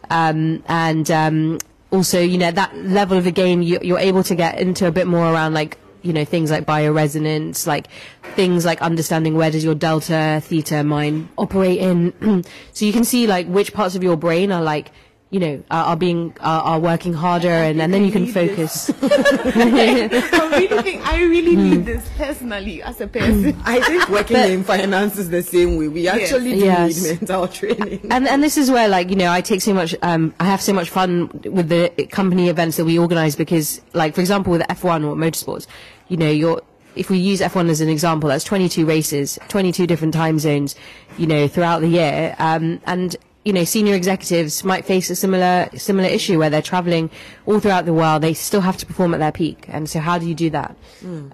[0.10, 4.36] Um, and um, also, you know, that level of the game, you, you're able to
[4.36, 7.88] get into a bit more around like you know things like bioresonance like
[8.36, 13.28] things like understanding where does your delta theta mind operate in so you can see
[13.28, 14.92] like which parts of your brain are like
[15.32, 18.92] you know are, are being are, are working harder and, and then you can focus
[19.02, 21.70] I really think I really Hmm.
[21.70, 23.60] need this personally as a person.
[23.66, 25.88] I think working in finance is the same way.
[25.88, 27.02] We actually do Yes.
[27.04, 28.08] need mental training.
[28.12, 30.62] and and this is where like you know I take so much um I have
[30.62, 34.62] so much fun with the company events that we organize because like for example with
[34.64, 35.66] F1 or motorsports
[36.10, 36.62] you know you're
[36.96, 40.76] if we use F1 as an example that's 22 races 22 different time zones
[41.18, 45.70] you know throughout the year um and you know senior executives might face a similar
[45.76, 47.10] similar issue where they're traveling
[47.46, 50.18] all throughout the world they still have to perform at their peak and so how
[50.20, 50.76] do you do that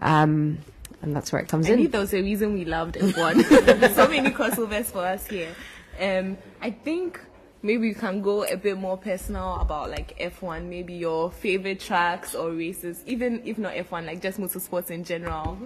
[0.01, 0.57] um
[1.01, 3.79] and that's where it comes I in think there was a reason we loved F1.
[3.79, 5.53] There's so many crossovers for us here.
[5.99, 7.19] Um, I think
[7.61, 12.35] maybe we can go a bit more personal about like F1, maybe your favorite tracks
[12.35, 15.57] or races, even if not F1, like just motorsports in general.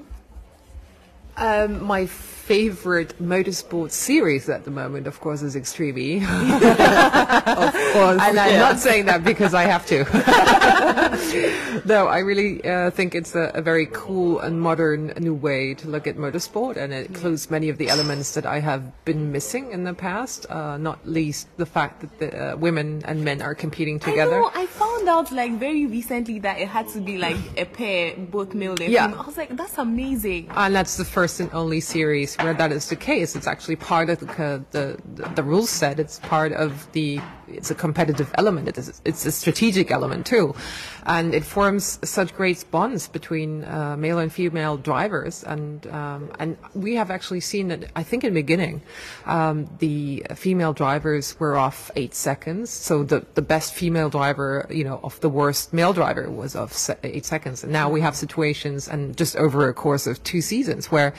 [1.37, 6.23] Um, my favorite motorsport series at the moment, of course, is Extreme.
[6.25, 8.19] of course.
[8.21, 8.59] and I'm yeah.
[8.59, 10.03] not saying that because I have to.
[11.85, 15.87] no, I really uh, think it's a, a very cool and modern new way to
[15.87, 19.71] look at motorsport, and it includes many of the elements that I have been missing
[19.71, 20.45] in the past.
[20.49, 24.35] Uh, not least the fact that the uh, women and men are competing together.
[24.35, 27.63] I know, I found out like very recently that it had to be like a
[27.65, 29.07] pair, both male and Yeah.
[29.07, 29.21] female.
[29.21, 30.49] I was like, that's amazing.
[30.51, 33.35] And that's the first and only series where that is the case.
[33.35, 34.27] It's actually part of the,
[34.71, 34.97] the,
[35.35, 35.99] the rule set.
[35.99, 37.21] It's part of the.
[37.57, 38.67] It's a competitive element.
[38.67, 39.01] It is.
[39.05, 40.55] It's a strategic element too,
[41.05, 45.43] and it forms such great bonds between uh, male and female drivers.
[45.43, 47.91] And um, and we have actually seen that.
[47.95, 48.81] I think in the beginning,
[49.25, 52.69] um, the female drivers were off eight seconds.
[52.69, 56.73] So the the best female driver, you know, of the worst male driver was off
[56.73, 57.63] se- eight seconds.
[57.63, 61.13] And now we have situations, and just over a course of two seasons, where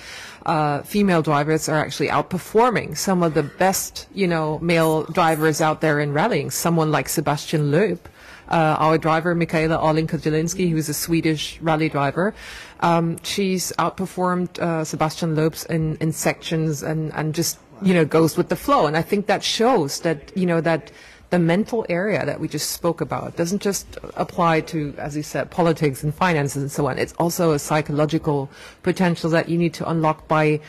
[0.47, 5.81] uh, female drivers are actually outperforming some of the best, you know, male drivers out
[5.81, 6.51] there in rallying.
[6.51, 8.01] Someone like Sebastian Loeb,
[8.49, 12.33] uh, our driver Mikaela Åhlin-Kottulinsky, who's a Swedish rally driver.
[12.81, 18.37] Um, she's outperformed uh, Sebastian Loeb's in, in sections and, and just, you know, goes
[18.37, 18.87] with the flow.
[18.87, 20.93] And I think that shows that, you know, that
[21.31, 23.87] the mental area that we just spoke about doesn't just
[24.25, 26.99] apply to, as you said, politics and finances and so on.
[26.99, 28.51] It's also a psychological
[28.83, 30.61] potential that you need to unlock by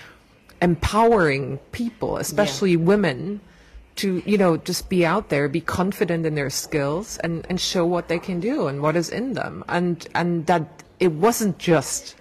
[0.61, 3.41] empowering people, especially women,
[3.95, 7.85] to, you know, just be out there, be confident in their skills and, and show
[7.85, 9.63] what they can do and what is in them.
[9.67, 12.15] And, and that it wasn't just,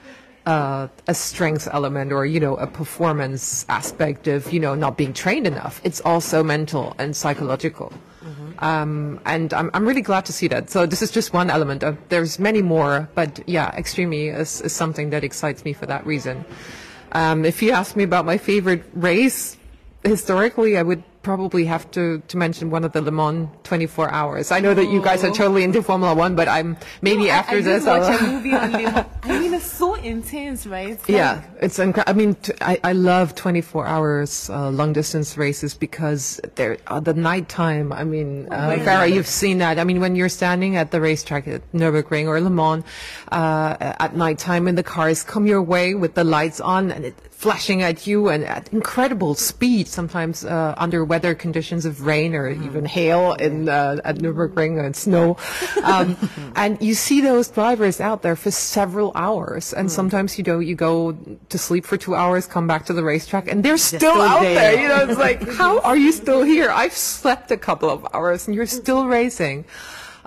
[0.47, 5.13] uh, a strength element or, you know, a performance aspect of, you know, not being
[5.13, 5.81] trained enough.
[5.85, 7.93] It's also mental and psychological.
[8.59, 10.71] Um, and I'm, I'm really glad to see that.
[10.71, 11.83] So this is just one element.
[11.83, 16.07] Of, there's many more, but yeah, Extreme is, is something that excites me for that
[16.07, 16.45] reason.
[17.13, 19.57] Um, if you ask me about my favorite race,
[20.05, 24.51] historically, I would probably have to, to mention one of the Le Mans 24 hours.
[24.51, 27.57] I know that you guys are totally into Formula One, but I'm maybe I- after
[27.59, 27.85] I, this.
[27.85, 29.07] did watch I'll- a movie on Le Mans.
[29.23, 30.91] I mean, it's so intense, right?
[30.91, 32.11] It's yeah, it's incredible.
[32.11, 36.99] I mean, t- I, I love 24 hours uh, long distance races because they're uh,
[36.99, 37.93] the nighttime.
[37.93, 39.79] I mean, uh, Farah, you've seen that.
[39.79, 42.85] I mean, when you're standing at the racetrack at Nürburgring or Le Mans
[43.31, 47.15] uh, at nighttime and the cars come your way with the lights on and it
[47.43, 52.49] flashing at you and at incredible speed, sometimes uh, under weather conditions of rain or
[52.49, 55.37] even hail in uh, at Nürburgring and snow.
[55.83, 56.17] Um,
[56.55, 60.77] and you see those drivers out there for several hours, and sometimes you know you
[60.77, 61.13] go
[61.49, 64.43] to sleep for two hours, come back to the racetrack, and they're still, still out
[64.43, 64.55] there.
[64.55, 64.81] there.
[64.81, 66.71] You know, it's like, how are you still here?
[66.71, 69.65] I've slept a couple of hours, and you're still racing.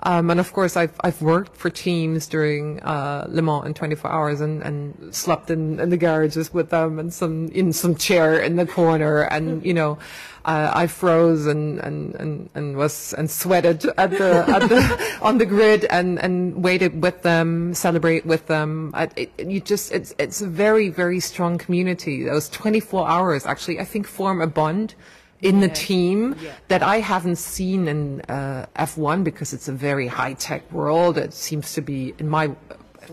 [0.00, 4.10] Um, and of course, I've I've worked for teams during uh, Le Mans in 24
[4.10, 8.38] hours and, and slept in, in the garages with them and some in some chair
[8.38, 9.98] in the corner and you know.
[10.44, 15.38] Uh, I froze and, and, and, and was and sweated at the, at the on
[15.38, 18.94] the grid and, and waited with them, celebrate with them.
[19.16, 22.22] It, you just it's it's a very very strong community.
[22.22, 24.94] Those 24 hours actually I think form a bond
[25.42, 26.52] in the team Yeah.
[26.68, 31.18] that I haven't seen in uh, F1 because it's a very high tech world.
[31.18, 32.50] It seems to be in my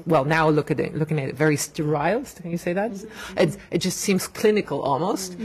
[0.07, 2.23] well now look at it looking at it very sterile.
[2.41, 2.91] Can you say that?
[3.37, 5.37] It it just seems clinical almost,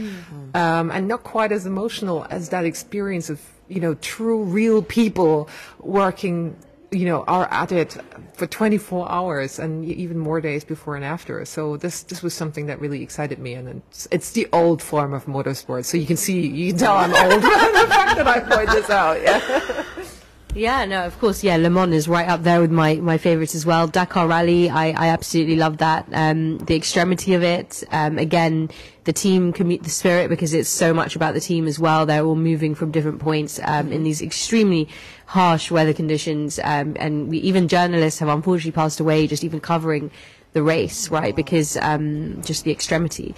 [0.55, 5.49] um, and not quite as emotional as that experience of you know true real people
[5.79, 6.55] working.
[6.91, 7.97] You know, are at it
[8.33, 11.43] for 24 hours and even more days before and after.
[11.45, 15.13] So this this was something that really excited me, and it's, it's the old form
[15.13, 15.85] of motorsport.
[15.85, 17.41] So you can see, you can tell I'm old.
[17.43, 19.85] the fact that I point this out, yeah.
[20.55, 23.53] Yeah, no, of course, yeah, Le Mans is right up there with my, my favorites
[23.53, 23.87] as well.
[23.87, 26.07] Dakar Rally, I, I absolutely love that.
[26.11, 28.71] Um, the extremity of it, um, again,
[29.03, 32.07] the team commu- the spirit because it's so much about the team as well.
[32.07, 34.89] They're all moving from different points, um, in these extremely
[35.29, 36.59] harsh weather conditions.
[36.63, 40.09] Um, and we, even journalists have unfortunately passed away just even covering
[40.53, 41.35] the race, right?
[41.35, 43.35] Because, um, just the extremity.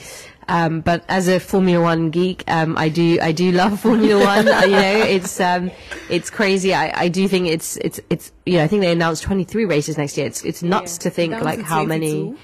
[0.47, 4.45] Um, but as a Formula One geek, um, I do I do love Formula One.
[4.45, 5.69] You know, it's um,
[6.09, 6.73] it's crazy.
[6.73, 9.97] I, I do think it's it's it's you know I think they announced 23 races
[9.97, 10.25] next year.
[10.27, 11.03] It's it's nuts Yeah.
[11.03, 12.11] to think like how many.
[12.23, 12.37] 22.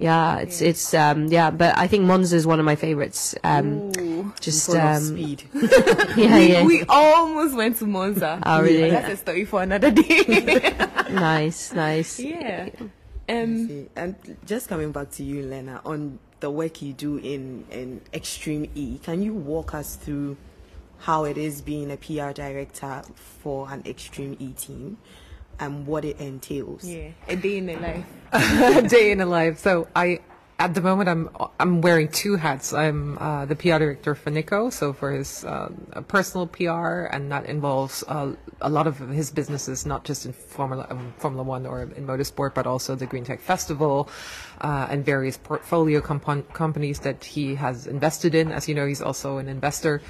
[0.00, 3.34] Yeah, it's it's um yeah, but I think Monza is one of my favorites.
[3.44, 3.92] Um,
[4.40, 5.42] just Full of um speed.
[6.16, 8.40] yeah yeah We almost went to Monza.
[8.46, 8.90] Oh, really?
[8.90, 10.24] That's a story for another day.
[11.10, 12.18] nice nice.
[12.18, 12.70] yeah.
[13.28, 18.00] Um, and just coming back to you, Lena, on the work you do in, in
[18.12, 20.36] Extreme E, can you walk us through
[20.98, 24.96] how it is being a PR director for an Extreme E team
[25.60, 26.84] and what it entails?
[26.84, 27.10] yeah.
[27.28, 28.06] A day in the life.
[28.32, 29.58] a day in a life.
[29.58, 30.20] So I,
[30.60, 32.72] at the moment, I'm I'm wearing two hats.
[32.74, 35.70] I'm uh, the PR director for Nico, so for his uh,
[36.06, 40.86] personal PR, and that involves uh, a lot of his businesses, not just in Formula
[40.90, 44.10] um, Formula One or in motorsport, but also the Green Tech Festival
[44.60, 48.52] uh, and various portfolio compon- companies that he has invested in.
[48.52, 50.02] As you know, he's also an investor.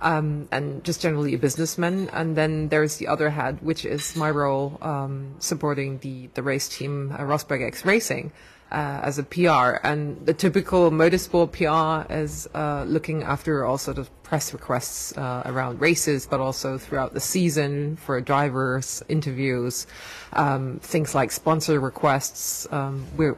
[0.00, 2.10] Um, and just generally a businessman.
[2.12, 6.68] And then there's the other hat, which is my role um, supporting the, the race
[6.68, 8.32] team, uh, Rosberg X Racing,
[8.74, 9.78] uh, as a PR.
[9.86, 15.42] And the typical motorsport PR is uh, looking after all sort of press requests uh,
[15.46, 19.86] around races, but also throughout the season for drivers, interviews,
[20.32, 22.66] um, things like sponsor requests.
[22.72, 23.36] Um, we're,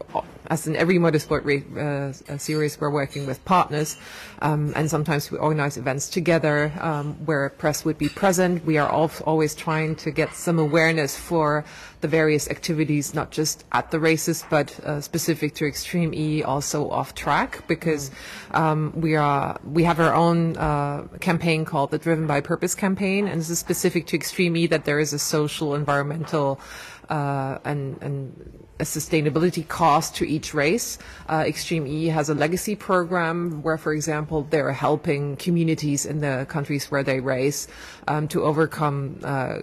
[0.51, 3.97] as in every motorsport uh, series, we're working with partners,
[4.43, 8.65] um, and sometimes we organize events together um, where press would be present.
[8.65, 11.65] We are al- always trying to get some awareness for
[12.01, 16.91] the various activities, not just at the races, but uh, specific to Extreme E, also
[16.91, 18.11] off track, because
[18.53, 23.27] um, we are we have our own uh, campaign called the Driven by Purpose campaign,
[23.27, 26.61] and this is specific to Extreme E that there is a social, environmental,
[27.09, 30.99] uh, and and a sustainability cost to each race.
[31.29, 36.47] Uh, Extreme E has a legacy program where, for example, they're helping communities in the
[36.49, 37.69] countries where they race
[38.09, 39.59] um, to overcome uh,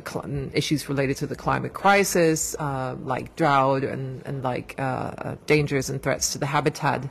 [0.53, 5.89] issues related to the climate crisis, uh, like drought and, and like uh, uh, dangers
[5.89, 7.07] and threats to the habitat.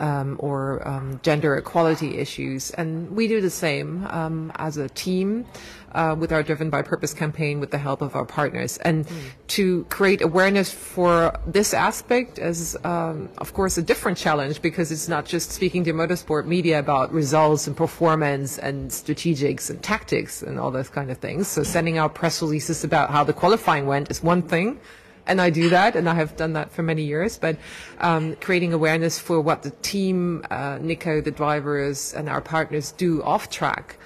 [0.00, 5.46] Um, or um, gender equality issues, and we do the same um, as a team
[5.94, 8.78] uh, with our Driven by Purpose campaign with the help of our partners.
[8.78, 9.06] And
[9.48, 15.08] to create awareness for this aspect is, um, of course, a different challenge because it's
[15.08, 20.58] not just speaking to motorsport media about results and performance and strategics and tactics and
[20.58, 21.46] all those kind of things.
[21.48, 24.80] So sending out press releases about how the qualifying went is one thing.
[25.26, 27.38] And I do that, and I have done that for many years.
[27.38, 27.56] But
[28.00, 33.22] um, creating awareness for what the team, uh, Nico, the drivers, and our partners do
[33.22, 33.96] off track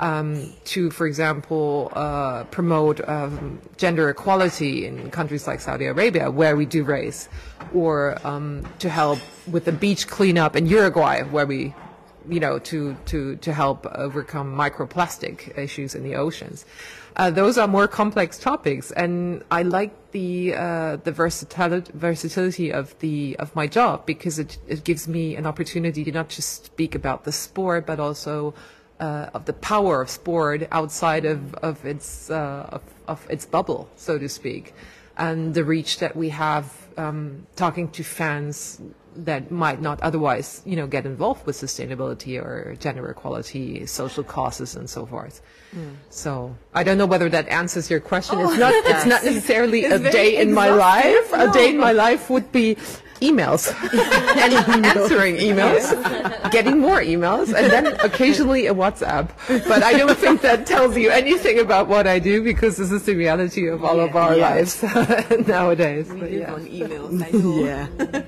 [0.00, 6.56] um, to, for example, uh, promote um, gender equality in countries like Saudi Arabia, where
[6.56, 7.28] we do race,
[7.72, 9.18] or um, to help
[9.50, 11.74] with the beach cleanup in Uruguay, where we,
[12.28, 16.64] you know, to to to help overcome microplastic issues in the oceans.
[17.16, 22.98] Uh, those are more complex topics, and I like the uh, the versatility versatility of
[23.00, 26.94] the of my job because it it gives me an opportunity to not just speak
[26.94, 28.54] about the sport, but also
[29.00, 33.90] uh, of the power of sport outside of of its uh, of, of its bubble,
[33.96, 34.72] so to speak.
[35.16, 38.80] And the reach that we have um, talking to fans
[39.14, 44.74] that might not otherwise, you know, get involved with sustainability or gender equality, social causes,
[44.74, 45.42] and so forth.
[46.10, 48.38] So I don't know whether that answers your question.
[48.40, 48.72] it's not.
[48.74, 51.16] It's not necessarily a day in my life.
[51.16, 51.50] exhaustive.
[51.50, 52.76] A day in my life would be
[53.22, 53.70] emails
[54.42, 55.86] and answering emails,
[56.50, 59.30] getting more emails, and then occasionally a WhatsApp.
[59.68, 63.04] But I don't think that tells you anything about what I do because this is
[63.04, 64.48] the reality of all of our Yeah.
[64.50, 64.82] lives
[65.46, 66.10] nowadays.
[66.12, 66.52] We But live yeah.
[66.52, 67.22] on emails.
[67.22, 67.64] I know.
[67.64, 68.22] Yeah.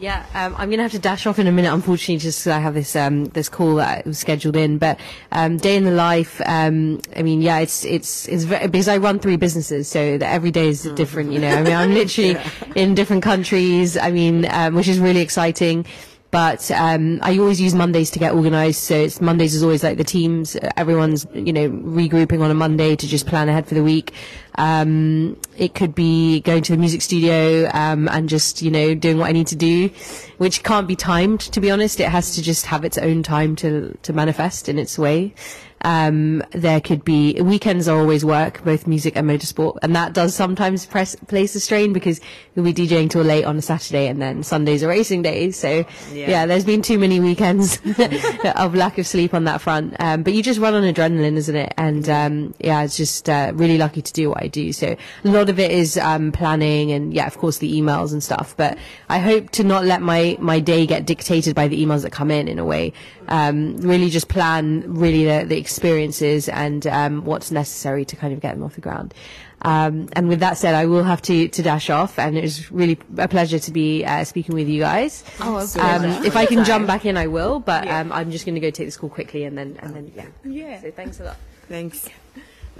[0.00, 2.56] Yeah, um, I'm going to have to dash off in a minute, unfortunately, just because
[2.56, 4.78] I have this um, this call that was scheduled in.
[4.78, 4.98] But
[5.30, 8.96] um, day in the life, um, I mean, yeah, it's it's it's very, because I
[8.96, 11.32] run three businesses, so that every day is different.
[11.32, 12.38] You know, I mean, I'm literally
[12.76, 13.98] in different countries.
[13.98, 15.84] I mean, um, which is really exciting.
[16.30, 18.84] But um, I always use Mondays to get organised.
[18.84, 20.56] So it's Mondays is always like the teams.
[20.76, 24.12] Everyone's you know regrouping on a Monday to just plan ahead for the week.
[24.56, 29.18] Um, it could be going to the music studio um, and just you know doing
[29.18, 29.90] what I need to do,
[30.38, 31.40] which can't be timed.
[31.40, 34.78] To be honest, it has to just have its own time to to manifest in
[34.78, 35.34] its way.
[35.82, 40.34] Um, there could be weekends are always work, both music and motorsport, and that does
[40.34, 42.20] sometimes press, place a strain because
[42.54, 45.56] we'll be DJing till late on a Saturday, and then Sundays are racing days.
[45.56, 46.30] So Yeah.
[46.30, 47.78] yeah, there's been too many weekends
[48.56, 49.96] of lack of sleep on that front.
[49.98, 51.72] Um, but you just run on adrenaline, isn't it?
[51.78, 54.72] And um, yeah, it's just uh, really lucky to do what I do.
[54.72, 58.22] So a lot of it is um, planning, and yeah, of course the emails and
[58.22, 58.54] stuff.
[58.56, 58.76] But
[59.08, 62.30] I hope to not let my my day get dictated by the emails that come
[62.30, 62.48] in.
[62.48, 62.92] In a way,
[63.30, 68.40] um, really just plan really the, the experiences and um, what's necessary to kind of
[68.40, 69.14] get them off the ground.
[69.62, 72.72] Um, and with that said, I will have to, to dash off, and it was
[72.72, 75.22] really a pleasure to be uh, speaking with you guys.
[75.40, 77.60] Oh, Um, if I can jump back in, I will.
[77.60, 78.00] But Yeah.
[78.00, 80.26] um, I'm just going to go take this call quickly, and then and then yeah.
[80.44, 80.80] Yeah.
[80.80, 81.36] So thanks a lot.
[81.68, 82.08] Thanks.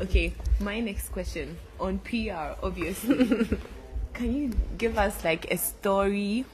[0.00, 3.46] Okay, my next question on PR, obviously.
[4.14, 6.46] Can you give us like a story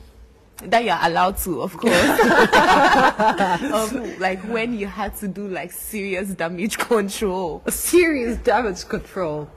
[0.59, 1.95] that you're allowed to, of course,
[3.73, 7.63] of like when you had to do like serious damage control?
[7.69, 9.51] serious damage control.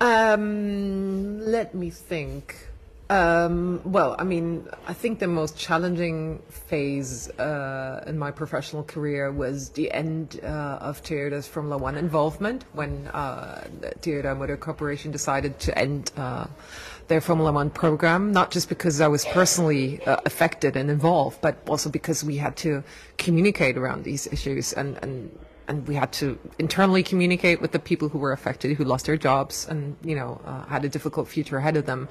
[0.00, 2.68] Um, let me think.
[3.08, 9.30] Um, well, I mean, I think the most challenging phase uh, in my professional career
[9.30, 13.64] was the end uh, of Toyota's Formula One involvement when uh,
[14.00, 16.46] Toyota Motor Corporation decided to end uh,
[17.08, 21.56] their Formula One program, not just because I was personally uh, affected and involved, but
[21.68, 22.82] also because we had to
[23.18, 25.38] communicate around these issues and, and
[25.68, 29.16] and we had to internally communicate with the people who were affected, who lost their
[29.16, 32.08] jobs and you know uh, had a difficult future ahead of them,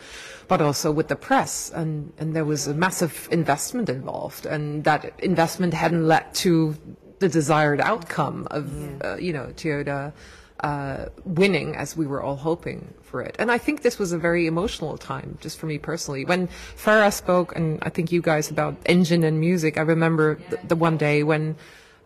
[0.47, 5.13] but also with the press, and and there was a massive investment involved, and that
[5.19, 6.75] investment hadn't led to
[7.19, 8.65] the desired outcome of
[9.03, 10.13] uh, you know Toyota.
[10.61, 13.35] Uh, winning as we were all hoping for it.
[13.39, 16.23] And I think this was a very emotional time, just for me personally.
[16.23, 20.59] When Farah spoke, and I think you guys, about engine and music, I remember the,
[20.67, 21.55] the one day when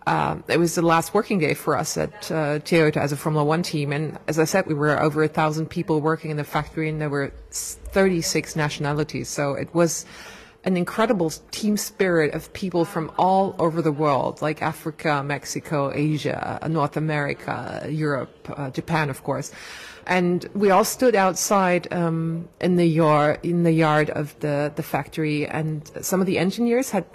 [0.07, 3.43] uh, it was the last working day for us at uh, Toyota as a Formula
[3.43, 3.91] One team.
[3.91, 7.01] And as I said, we were over a thousand people working in the factory, and
[7.01, 9.27] there were 36 nationalities.
[9.27, 10.05] So it was
[10.65, 16.59] an incredible team spirit of people from all over the world, like Africa, Mexico, Asia,
[16.61, 19.51] uh, North America, Europe, uh, Japan, of course.
[20.07, 24.83] And we all stood outside um, in the yard in the yard of the the
[24.83, 27.05] factory, and some of the engineers had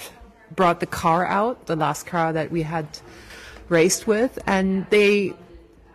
[0.55, 2.87] brought the car out, the last car that we had
[3.69, 5.35] raced with, and they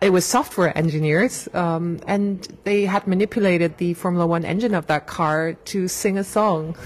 [0.00, 5.06] it was software engineers, um, and they had manipulated the Formula One engine of that
[5.06, 6.76] car to sing a song,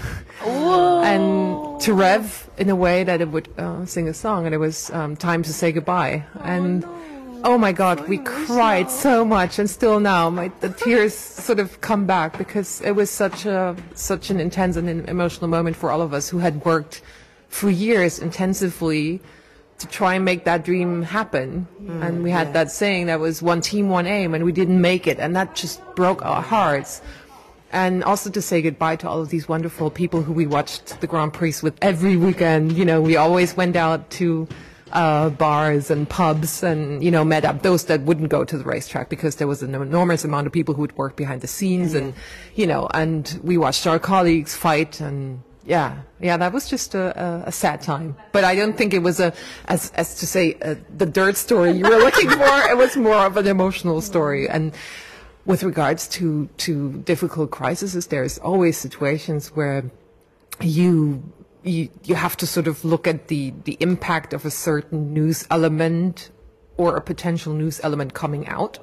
[0.45, 4.59] and to rev in a way that it would uh, sing a song, and it
[4.59, 6.23] was um, time to say goodbye.
[6.43, 6.85] and
[7.43, 11.81] oh my God, we cried so much, and still now my the tears sort of
[11.81, 15.91] come back because it was such a such an intense and an emotional moment for
[15.91, 17.01] all of us who had worked
[17.49, 19.19] for years intensively
[19.81, 21.67] to try and make that dream happen.
[22.01, 25.07] and we had that saying that was one team, one aim, and we didn't make
[25.07, 25.19] it.
[25.19, 27.01] And that just broke our hearts.
[27.73, 31.07] And also to say goodbye to all of these wonderful people who we watched the
[31.07, 32.73] Grand Prix with every weekend.
[32.73, 34.47] You know, we always went out to
[34.91, 38.63] uh, bars and pubs and, you know, met up those that wouldn't go to the
[38.63, 41.93] racetrack because there was an enormous amount of people who would work behind the scenes
[41.93, 42.13] and,
[42.55, 47.19] you know, and we watched our colleagues fight and yeah, yeah, that was just a,
[47.21, 48.15] a, a sad time.
[48.31, 49.33] But I don't think it was a,
[49.65, 52.69] as, as to say, uh, the dirt story you were looking for.
[52.69, 54.49] It was more of an emotional story.
[54.49, 54.73] And
[55.45, 59.83] with regards to, to difficult crises, there's always situations where
[60.61, 61.23] you,
[61.63, 65.45] you, you have to sort of look at the, the impact of a certain news
[65.51, 66.31] element
[66.77, 68.79] or a potential news element coming out.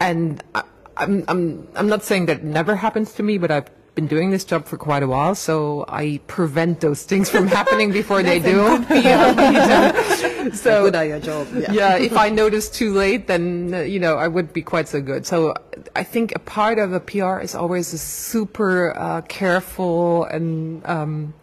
[0.00, 0.62] And I,
[0.96, 4.44] I'm, I'm, I'm not saying that never happens to me, but I've been doing this
[4.44, 8.62] job for quite a while, so I prevent those things from happening before they do.
[10.54, 11.48] so good at your job.
[11.52, 11.72] Yeah.
[11.72, 15.00] yeah, if I notice too late, then uh, you know I wouldn't be quite so
[15.00, 15.26] good.
[15.26, 15.52] So
[15.96, 21.34] I think a part of a PR is always a super uh, careful and um,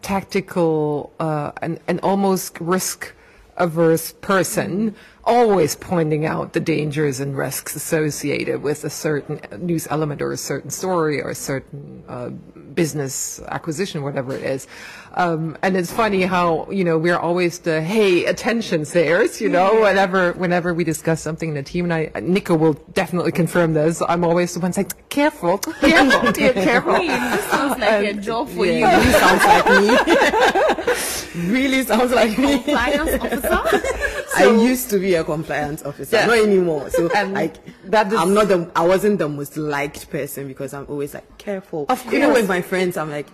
[0.00, 3.12] tactical uh, and and almost risk
[3.58, 4.94] averse person
[5.28, 10.36] always pointing out the dangers and risks associated with a certain news element or a
[10.36, 12.30] certain story or a certain uh,
[12.74, 14.66] business acquisition, whatever it is.
[15.14, 19.80] Um, and it's funny how, you know, we're always the, hey, attention sayers, you know,
[19.82, 21.90] whenever, whenever we discuss something in the team.
[21.90, 24.00] And I, Nico will definitely confirm this.
[24.08, 26.92] I'm always the one saying, careful, careful, dear, careful.
[26.94, 29.08] This sounds like a job for Yeah, you.
[29.08, 29.88] really sounds like me.
[31.52, 32.52] really sounds like me.
[32.62, 33.80] Compliance officer.
[34.38, 36.26] I used to be a compliance officer, Yeah.
[36.26, 36.90] not anymore.
[36.90, 40.46] So And um, like that is- I'm not the I wasn't the most liked person
[40.48, 41.86] because I'm always like careful.
[41.88, 42.14] Of course.
[42.14, 43.26] Even with my friends, I'm like,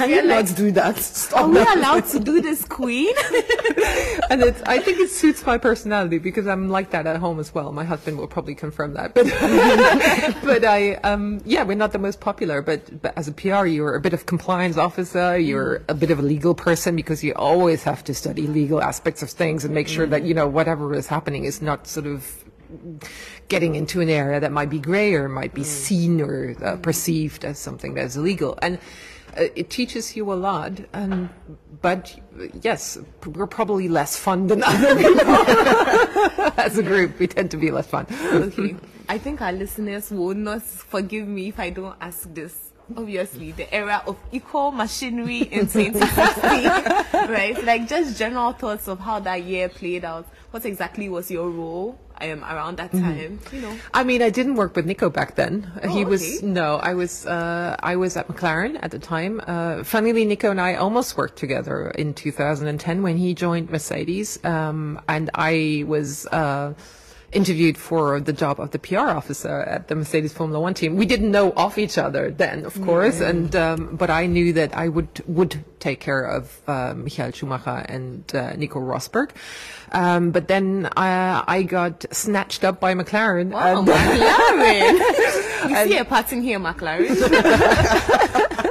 [0.00, 0.96] can You're you like, not do that?
[0.96, 1.76] Stop Are we that.
[1.76, 3.14] allowed to do this, Queen?
[4.30, 7.54] and it's, I think it suits my personality because I'm like that at home as
[7.54, 7.70] well.
[7.72, 9.14] My husband will probably confirm that.
[9.14, 9.26] But,
[10.42, 13.94] but I, um, yeah, we're not the most popular, but, but as a PR, you're
[13.94, 15.36] a bit of compliance officer.
[15.38, 19.22] You're a bit of a legal person because you always have to study legal aspects
[19.22, 22.44] of things and make sure that, you know, whatever is happening is not sort of
[23.48, 27.44] getting into an area that might be gray or might be seen or uh, perceived
[27.44, 28.58] as something that is illegal.
[28.62, 28.78] And
[29.36, 30.72] Uh, it teaches you a lot.
[30.92, 31.28] And,
[31.80, 32.18] but
[32.62, 35.20] yes, we're probably less fun than other people.
[36.56, 38.06] as a group, we tend to be less fun.
[38.10, 38.76] okay.
[39.08, 42.72] I think our listeners will not forgive me if I don't ask this.
[42.96, 47.64] Obviously, the era of equal machinery in 2016, right?
[47.64, 50.26] Like just general thoughts of how that year played out.
[50.50, 53.04] What exactly was your role um, around that Mm-hmm.
[53.04, 53.38] time?
[53.52, 55.70] You know, I mean, I didn't work with Nico back then.
[55.82, 59.40] Oh, he was no, I was uh, I was at McLaren at the time.
[59.46, 65.00] Uh, funnily, Nico and I almost worked together in 2010 when he joined Mercedes, um,
[65.08, 66.26] and I was.
[66.26, 66.74] Uh,
[67.32, 70.96] interviewed for the job of the PR officer at the Mercedes Formula One team.
[70.96, 74.76] We didn't know of each other then, of course, and um, but I knew that
[74.76, 79.30] I would would take care of uh, Michael Schumacher and uh, Nico Rosberg.
[79.92, 83.50] Um, but then I, I got snatched up by McLaren.
[83.50, 85.46] wow, McLaren.
[85.68, 87.16] you see a pattern here, McLaren.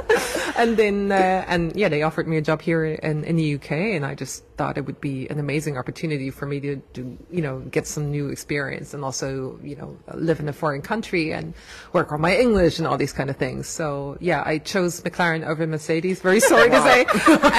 [0.60, 3.72] and then uh, and yeah they offered me a job here in, in the UK
[3.96, 7.40] and I just thought it would be an amazing opportunity for me to, to you
[7.40, 11.54] know get some new experience and also you know live in a foreign country and
[11.92, 13.68] work on my English and all these kind of things.
[13.68, 16.20] So yeah I chose McLaren over Mercedes.
[16.20, 17.06] Very sorry to say.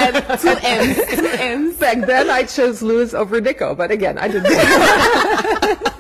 [0.04, 1.78] And two M's, two M's.
[1.78, 5.88] back then I chose Lewis over Nico but again I didn't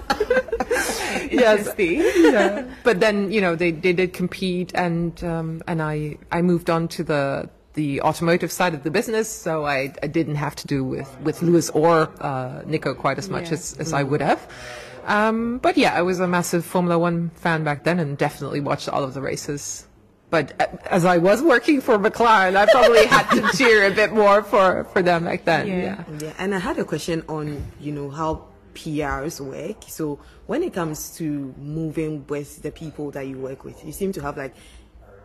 [1.42, 2.02] Interesting.
[2.34, 2.66] yeah.
[2.84, 6.88] But then you know they, they did compete, and um, and I I moved on
[6.89, 10.84] to the the automotive side of the business, so I, I didn't have to do
[10.84, 13.54] with with Lewis or uh, Nico quite as much Yeah.
[13.54, 14.42] as, as I would have.
[15.08, 18.89] Um, but yeah, I was a massive Formula One fan back then, and definitely watched
[18.89, 19.88] all of the races.
[20.30, 24.14] But uh, as I was working for McLaren, I probably had to cheer a bit
[24.14, 25.68] more for, for them back then.
[25.68, 25.76] Yeah.
[25.76, 26.04] yeah.
[26.22, 29.84] Yeah, and I had a question on, you know, how PRs work.
[29.88, 34.11] So when it comes to moving with the people that you work with, you seem
[34.13, 34.55] to have like,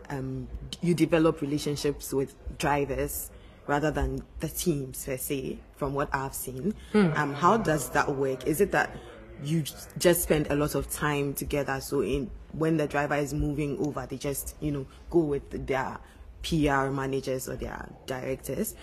[0.08, 0.48] um,
[0.80, 3.30] you develop relationships with drivers
[3.66, 6.74] rather than the teams per se, from what I've seen.
[7.16, 8.46] Um, how does that work?
[8.46, 8.96] Is it that
[9.42, 9.64] you
[9.98, 11.80] just spend a lot of time together?
[11.80, 15.98] So in when the driver is moving over, they just, you know, go with their
[16.42, 18.74] PR managers or their directors.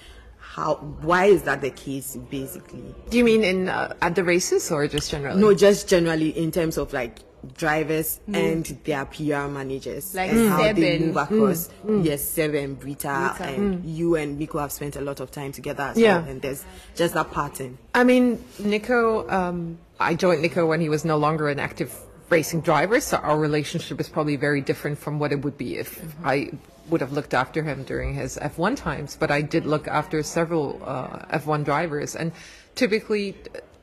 [0.53, 0.75] How?
[1.01, 2.93] Why is that the case, basically?
[3.09, 5.41] Do you mean in uh, at the races or just generally?
[5.41, 7.17] No, just generally in terms of like
[7.57, 8.37] drivers mm.
[8.37, 11.69] and their PR managers Like and how they Seb move and- across.
[11.83, 12.05] Mm.
[12.05, 13.51] Yes, Seven, Britta, Britta.
[13.51, 16.19] and you and Nico have spent a lot of time together as Yeah.
[16.19, 16.63] well, and there's
[16.95, 17.79] just that pattern.
[17.95, 21.97] I mean, Nico, um, I joined Nico when he was no longer an active
[22.29, 25.99] racing driver, so our relationship is probably very different from what it would be if
[25.99, 26.27] mm-hmm.
[26.27, 26.51] I
[26.89, 29.15] would have looked after him during his F1 times.
[29.19, 32.31] But I did look after several uh, F1 drivers, and
[32.75, 33.35] typically.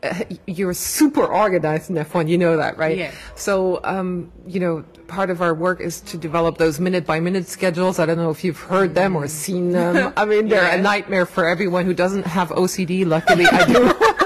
[0.03, 2.97] Uh, you're super organized in F1, you know that, right?
[2.97, 3.13] Yeah.
[3.35, 7.47] So, um, you know, part of our work is to develop those minute by minute
[7.47, 7.99] schedules.
[7.99, 10.15] I don't know if you've heard them or seen them.
[10.17, 13.07] I mean, they're a nightmare for everyone who doesn't have OCD.
[13.07, 13.93] Luckily, I do.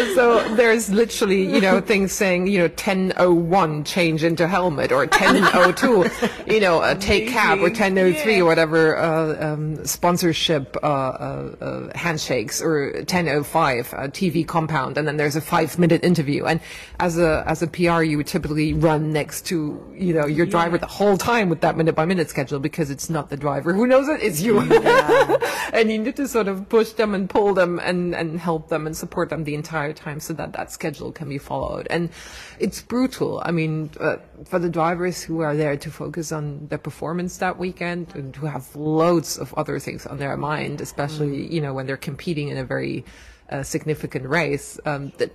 [0.14, 6.52] so there's literally, you know, things saying, you know, 1001 change into helmet or 1002,
[6.52, 11.98] you know, uh, take cab or 1003 or whatever, uh, um, sponsorship, uh, uh, uh,
[11.98, 14.96] handshakes or 1005, uh, TV compound.
[14.96, 16.44] And then there's a five minute interview.
[16.44, 16.60] And
[16.98, 20.78] as a, as a PR, you would typically run next to, you know, your driver
[20.78, 23.86] the whole time with that minute by minute schedule because it's not the driver who
[23.86, 24.60] knows it, it's you.
[25.72, 28.86] and you need to sort of push them and pull them and, and help them
[28.86, 31.86] and support them the entire time so that that schedule can be followed.
[31.90, 32.10] And
[32.58, 33.42] it's brutal.
[33.44, 37.58] I mean, uh, for the drivers who are there to focus on their performance that
[37.58, 41.86] weekend and who have loads of other things on their mind, especially, you know, when
[41.86, 43.04] they're competing in a very
[43.50, 45.32] a significant race, um, that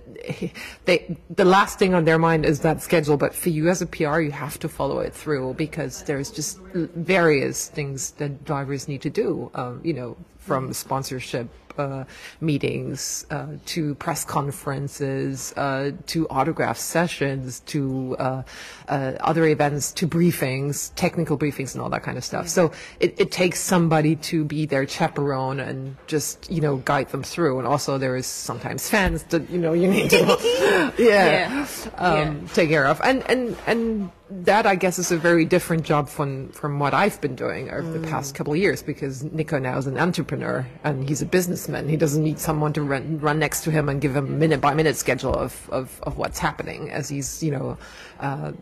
[0.86, 3.16] they, the last thing on their mind is that schedule.
[3.16, 6.58] But for you as a PR, you have to follow it through because there's just
[6.72, 9.50] various things that drivers need to do.
[9.54, 11.48] Um, you know, from sponsorship
[11.78, 12.04] uh,
[12.40, 18.42] meetings uh, to press conferences uh, to autograph sessions to uh,
[18.88, 22.48] uh, other events to briefings, technical briefings, and all that kind of stuff.
[22.48, 27.22] So it, it takes somebody to be their chaperone and just you know guide them
[27.22, 27.58] through.
[27.58, 30.16] And also there is sometimes fans that you know you need to
[30.98, 31.66] yeah,
[31.96, 32.34] Um, Yeah.
[32.54, 33.00] take care of.
[33.02, 37.20] And and and that I guess is a very different job from from what I've
[37.20, 41.08] been doing over the past couple of years because Nico now is an entrepreneur and
[41.08, 41.88] he's a businessman.
[41.88, 44.74] He doesn't need someone to run run next to him and give him minute by
[44.74, 47.78] minute schedule of of, of what's happening as he's you know.
[48.18, 48.52] Uh,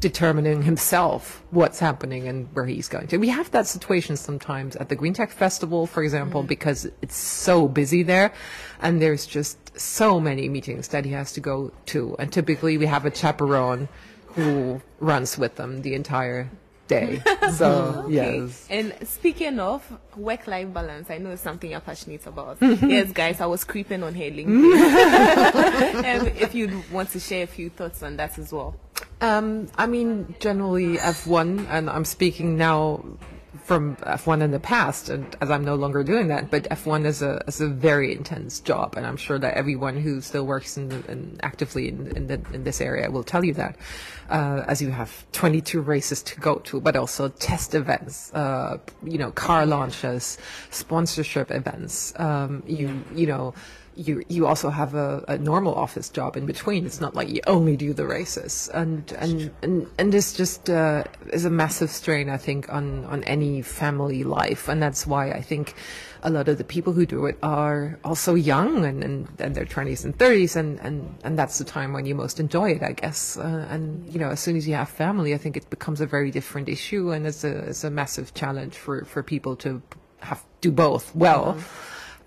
[0.00, 3.16] determining himself what's happening and where he's going to.
[3.16, 7.66] We have that situation sometimes at the Green Tech Festival, for example, because it's so
[7.66, 8.32] busy there
[8.80, 12.14] and there's just so many meetings that he has to go to.
[12.20, 13.88] And typically we have a chaperone
[14.38, 16.48] who runs with them the entire
[16.86, 17.22] day.
[17.48, 18.66] So, yes.
[18.68, 19.82] And speaking of
[20.14, 22.58] work-life balance, I know it's something you're passionate about.
[22.60, 25.94] yes, guys, I was creeping on her LinkedIn.
[26.20, 28.76] um, if you want to share a few thoughts on that as well.
[29.22, 33.02] Um, I mean, generally F1, and I'm speaking now
[33.62, 37.22] from F1 in the past, and as I'm no longer doing that, but F1 is
[37.22, 40.90] a is a very intense job, and I'm sure that everyone who still works in,
[41.08, 43.76] in actively in in, the, in this area will tell you that,
[44.30, 49.18] uh, as you have 22 races to go to, but also test events, uh, you
[49.18, 50.38] know, car launches,
[50.70, 53.54] sponsorship events, um, you you know
[53.98, 56.86] you you also have a, a normal office job in between.
[56.86, 61.04] It's not like you only do the races, and and and, and this just uh,
[61.32, 65.42] is a massive strain, I think, on on any family life, and that's why I
[65.42, 65.74] think
[66.22, 69.64] a lot of the people who do it are also young and and, and their
[69.66, 72.92] twenties and thirties, and, and and that's the time when you most enjoy it, I
[72.92, 73.36] guess.
[73.36, 76.06] Uh, and you know, as soon as you have family, I think it becomes a
[76.06, 79.82] very different issue, and it's a it's a massive challenge for for people to
[80.20, 81.56] have do both well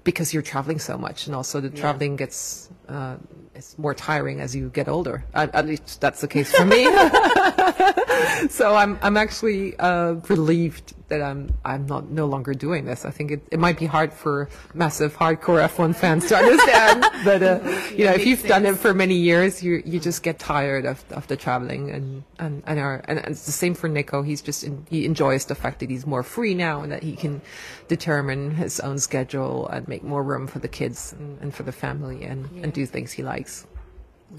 [0.04, 3.18] because you're traveling so much, and also the traveling gets uh,
[3.62, 5.24] it's more tiring as you get older.
[5.36, 6.84] At, at least that's the case for me.
[8.50, 13.06] so I'm I'm actually uh, relieved that I'm I'm not no longer doing this.
[13.06, 17.44] I think it, it might be hard for massive hardcore F1 fans to understand, but
[17.44, 17.60] uh,
[17.98, 20.98] you know if you've done it for many years, you you just get tired of
[21.12, 24.24] of the traveling, and and and, our, and it's the same for Nico.
[24.24, 27.16] He's just in, he enjoys the fact that he's more free now and that he
[27.16, 27.42] can
[27.88, 31.76] determine his own schedule and make more room for the kids and, and for the
[31.86, 33.51] family and and do things he likes.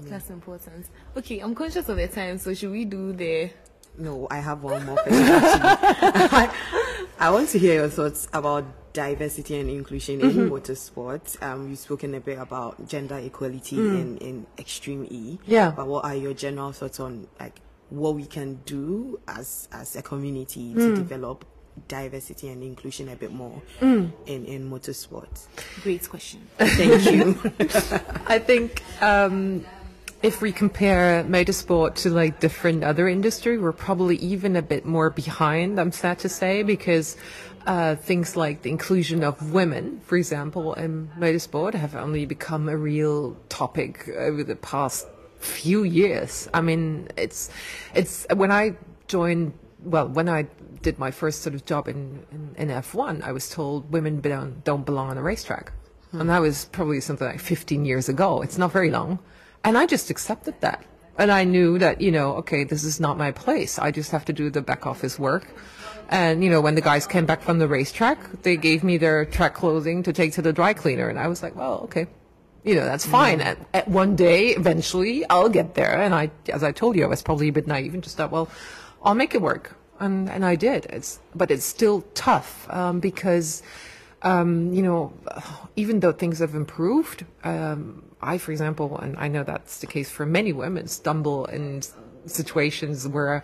[0.01, 0.87] That's important.
[1.17, 3.49] Okay, I'm conscious of the time, so should we do the
[3.97, 6.57] No, I have one more question actually.
[7.19, 11.41] I want to hear your thoughts about diversity and inclusion in motorsport.
[11.41, 15.39] Um, you've spoken a bit about gender equality in, in Extreme E.
[15.45, 15.71] Yeah.
[15.71, 20.01] But what are your general thoughts on like what we can do as as a
[20.01, 21.45] community to develop
[21.87, 25.47] diversity and inclusion a bit more in in motorsport?
[25.83, 26.41] great question?
[26.57, 27.39] Thank you.
[28.27, 29.65] I think um,
[30.23, 35.09] if we compare motorsport to like different other industry, we're probably even a bit more
[35.09, 35.79] behind.
[35.79, 37.17] I'm sad to say because
[37.67, 42.77] uh, things like the inclusion of women, for example, in motorsport, have only become a
[42.77, 45.07] real topic over the past
[45.39, 46.47] few years.
[46.53, 47.49] I mean, it's
[47.93, 49.53] it's when I joined.
[49.83, 50.47] Well, when I
[50.81, 54.63] did my first sort of job in, in, in F1, I was told women don't,
[54.63, 55.73] don't belong on a racetrack.
[56.13, 58.41] And that was probably something like 15 years ago.
[58.41, 59.19] It's not very long.
[59.63, 60.85] And I just accepted that.
[61.17, 63.77] And I knew that, you know, okay, this is not my place.
[63.77, 65.47] I just have to do the back office work.
[66.09, 69.25] And, you know, when the guys came back from the racetrack, they gave me their
[69.25, 71.09] track clothing to take to the dry cleaner.
[71.09, 72.07] And I was like, well, okay.
[72.63, 73.41] You know, that's fine.
[73.41, 76.01] At, at one day, eventually, I'll get there.
[76.01, 78.31] And I, as I told you, I was probably a bit naive and just thought,
[78.31, 78.49] well,
[79.03, 79.75] I'll make it work.
[79.99, 80.85] And, and I did.
[80.85, 83.63] It's, but it's still tough, um, because,
[84.21, 85.13] um, you know,
[85.75, 90.09] even though things have improved, um, I, for example, and I know that's the case
[90.09, 91.81] for many women, stumble in
[92.25, 93.43] situations where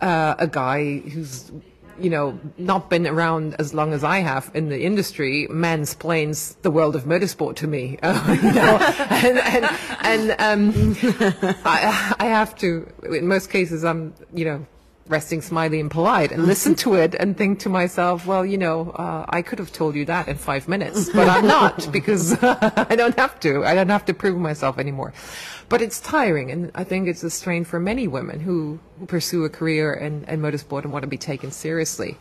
[0.00, 1.50] uh, a guy who's
[1.98, 6.70] you know, not been around as long as I have in the industry, mansplains the
[6.70, 7.98] world of motorsport to me.
[8.02, 8.78] Uh, you know,
[9.10, 10.96] and and, and um,
[11.64, 12.90] I, I have to.
[13.04, 14.66] In most cases, I'm you know
[15.08, 18.90] resting smiley and polite and listen to it and think to myself, well, you know,
[18.90, 22.94] uh, I could have told you that in five minutes, but I'm not because I
[22.96, 23.64] don't have to.
[23.64, 25.12] I don't have to prove myself anymore.
[25.68, 29.44] But it's tiring, and I think it's a strain for many women who, who pursue
[29.44, 32.18] a career in, in motorsport and want to be taken seriously.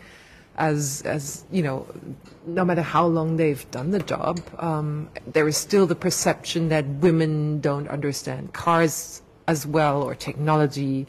[0.58, 1.88] As, as you know,
[2.46, 6.86] no matter how long they've done the job, um, there is still the perception that
[6.86, 11.08] women don't understand cars as well or technology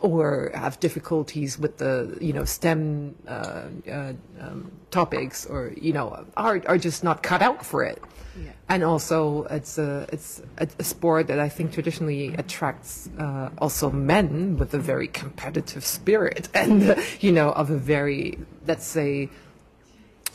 [0.00, 6.26] or have difficulties with the you know STEM uh, uh, um, topics, or you know
[6.36, 8.02] are are just not cut out for it.
[8.40, 8.52] Yeah.
[8.68, 13.90] And also, it's a it's a, a, sport that I think traditionally attracts uh, also
[13.90, 19.30] men with a very competitive spirit and you know of a very let's say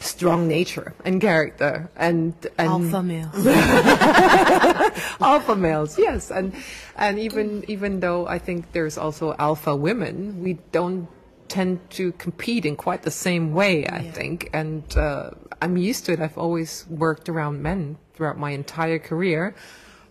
[0.03, 3.47] strong nature and character and, and alpha males
[5.21, 6.29] alpha males yes.
[6.29, 6.53] And
[6.97, 11.07] and even even though i think there's also alpha women we don't
[11.47, 14.11] tend to compete in quite the same way i yeah.
[14.11, 14.49] think.
[14.53, 15.31] And uh,
[15.61, 16.19] i'm used to it.
[16.19, 19.55] I've always worked around men throughout my entire career.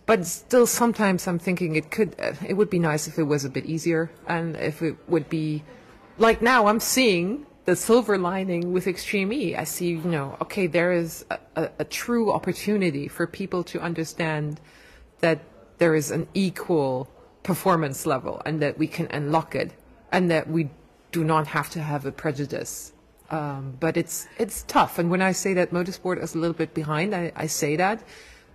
[0.05, 3.45] But still sometimes i'm thinking it could uh, it would be nice if it was
[3.45, 5.63] a bit easier and if it would be
[6.17, 9.55] like now i'm seeing the silver lining with Extreme E.
[9.55, 13.79] I see, you know, okay, there is a, a, a, true opportunity for people to
[13.79, 14.59] understand
[15.19, 15.39] that
[15.77, 17.09] there is an equal
[17.43, 19.71] performance level and that we can unlock it
[20.11, 20.69] and that we
[21.11, 22.91] do not have to have a prejudice.
[23.29, 24.99] Um, but it's it's tough.
[24.99, 28.03] And when I say that motorsport is a little bit behind, I, I say that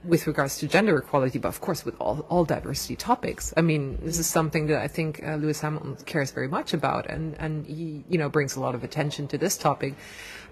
[0.05, 3.53] with regards to gender equality, but of course with all, all diversity topics.
[3.57, 7.07] I mean, this is something that I think uh, Lewis Hamilton cares very much about,
[7.07, 9.95] and and he you know brings a lot of attention to this topic,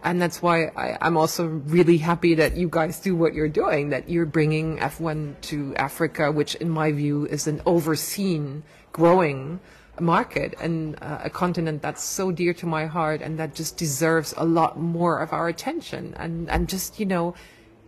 [0.03, 3.91] and that's why I, I'm also really happy that you guys do what you're doing,
[3.91, 9.61] that you're bringing F1 to Africa, which in my view is an overseen, growing
[10.01, 14.35] market and uh, a continent that's so dear to my heart and that just deserves
[14.37, 17.35] a lot more of our attention and and just you know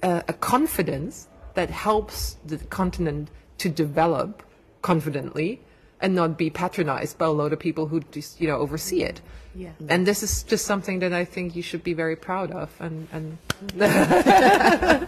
[0.02, 1.28] a, a confidence
[1.58, 3.28] that helps the continent
[3.58, 4.44] to develop
[4.80, 5.60] confidently
[6.00, 9.20] and not be patronized by a load of people who just you know oversee it.
[9.56, 9.72] Yeah.
[9.88, 13.08] And this is just something that I think you should be very proud of and
[13.10, 15.02] and mm-hmm.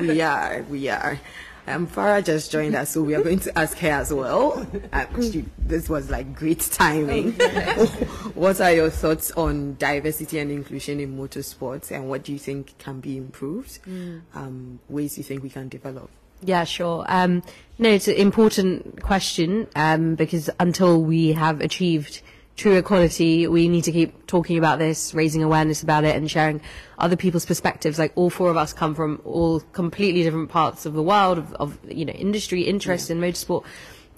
[0.00, 1.20] we are we are.
[1.66, 4.66] Um, Farah just joined us, so we are going to ask her as well.
[4.92, 7.32] Um, she, this was like great timing.
[8.34, 12.78] what are your thoughts on diversity and inclusion in motorsports, and what do you think
[12.78, 13.82] can be improved?
[13.84, 14.22] Mm.
[14.34, 16.08] Um, ways you think we can develop?
[16.42, 17.04] Yeah, sure.
[17.08, 17.42] Um,
[17.78, 22.20] no, it's an important question um, because until we have achieved
[22.56, 26.60] true equality, we need to keep talking about this, raising awareness about it, and sharing
[26.98, 27.98] other people's perspectives.
[27.98, 31.52] Like all four of us come from all completely different parts of the world of,
[31.54, 33.16] of you know industry interest yeah.
[33.16, 33.64] in motorsport.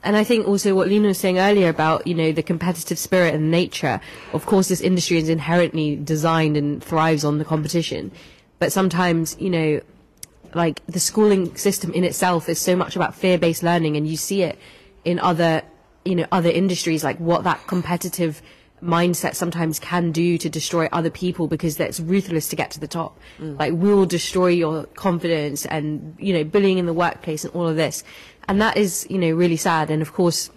[0.05, 3.35] And I think also what Lena was saying earlier about, you know, the competitive spirit
[3.35, 4.01] and nature.
[4.33, 8.13] Of course, this industry is inherently designed and thrives on the competition.
[8.61, 9.81] But sometimes, you know,
[10.55, 14.43] like the schooling system in itself is so much about fear-based learning and you see
[14.43, 14.57] it
[15.05, 15.63] in other
[16.05, 18.43] you know other industries like what that competitive
[18.83, 22.87] mindset sometimes can do to destroy other people because that's ruthless to get to the
[22.87, 23.19] top.
[23.39, 23.59] Mm.
[23.59, 27.67] Like we will destroy your confidence and you know bullying in the workplace and all
[27.67, 28.05] of this,
[28.49, 29.91] and that is you know really sad.
[29.91, 30.51] And of course,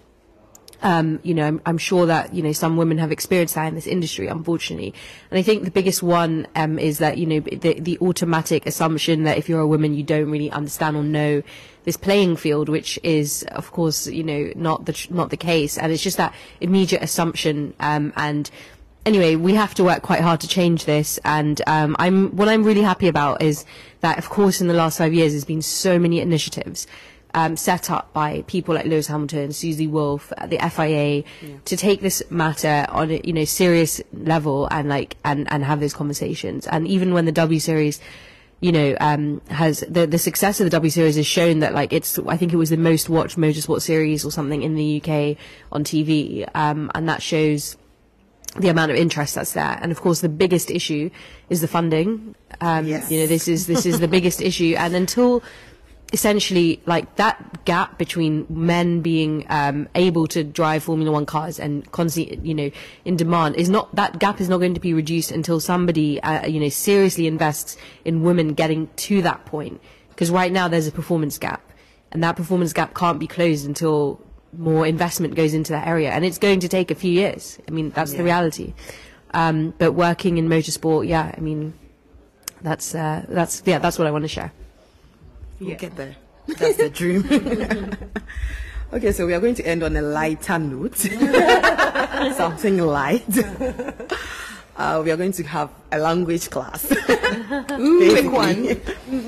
[0.82, 3.74] um, you know, I'm, I'm, sure that, you know, some women have experienced that in
[3.74, 4.92] this industry, unfortunately.
[5.30, 9.22] And I think the biggest one, um, is that, you know, the, the automatic assumption
[9.24, 11.42] that if you're a woman, you don't really understand or know
[11.84, 15.78] this playing field, which is, of course, you know, not the, not the case.
[15.78, 18.50] And it's just that immediate assumption, um, and,
[19.06, 21.18] anyway, we have to work quite hard to change this.
[21.24, 23.64] And um, I'm what I'm really happy about is
[24.00, 26.86] that, of course, in the last five years, there's been so many initiatives
[27.34, 31.56] um, set up by people like Lewis Hamilton, Susie Wolff, uh, the FIA, yeah.
[31.64, 35.80] to take this matter on a you know serious level and like and and have
[35.80, 36.66] those conversations.
[36.66, 38.00] And even when the W Series
[38.60, 41.92] you know, um, has the the success of the W Series has shown that like
[41.92, 45.36] it's I think it was the most watched motorsport series or something in the UK
[45.72, 47.76] on TV, um, and that shows
[48.56, 49.78] the amount of interest that's there.
[49.82, 51.10] And of course, the biggest issue
[51.48, 52.36] is the funding.
[52.60, 53.10] Um, yes.
[53.10, 55.42] You know, this is this is the biggest issue, and until
[56.12, 61.90] essentially like that gap between men being um, able to drive Formula One cars and
[61.92, 62.70] constantly, you know,
[63.04, 66.46] in demand is not that gap is not going to be reduced until somebody, uh,
[66.46, 69.80] you know, seriously invests in women getting to that point.
[70.10, 71.62] Because right now there's a performance gap.
[72.12, 74.20] and that performance gap can't be closed until
[74.56, 77.58] more investment goes into that area, and it's going to take a few years.
[77.66, 78.74] I mean, that's the reality.
[79.32, 81.72] Um, but working in motorsport, yeah, I mean,
[82.60, 84.52] that's uh, that's yeah, that's what I want to share.
[85.66, 86.16] We'll get there.
[86.46, 87.24] That's the dream.
[88.92, 90.96] okay, so we are going to end on a lighter note.
[92.36, 93.22] Something light.
[94.76, 96.86] Uh, we are going to have a language class.
[96.86, 98.80] Quick one.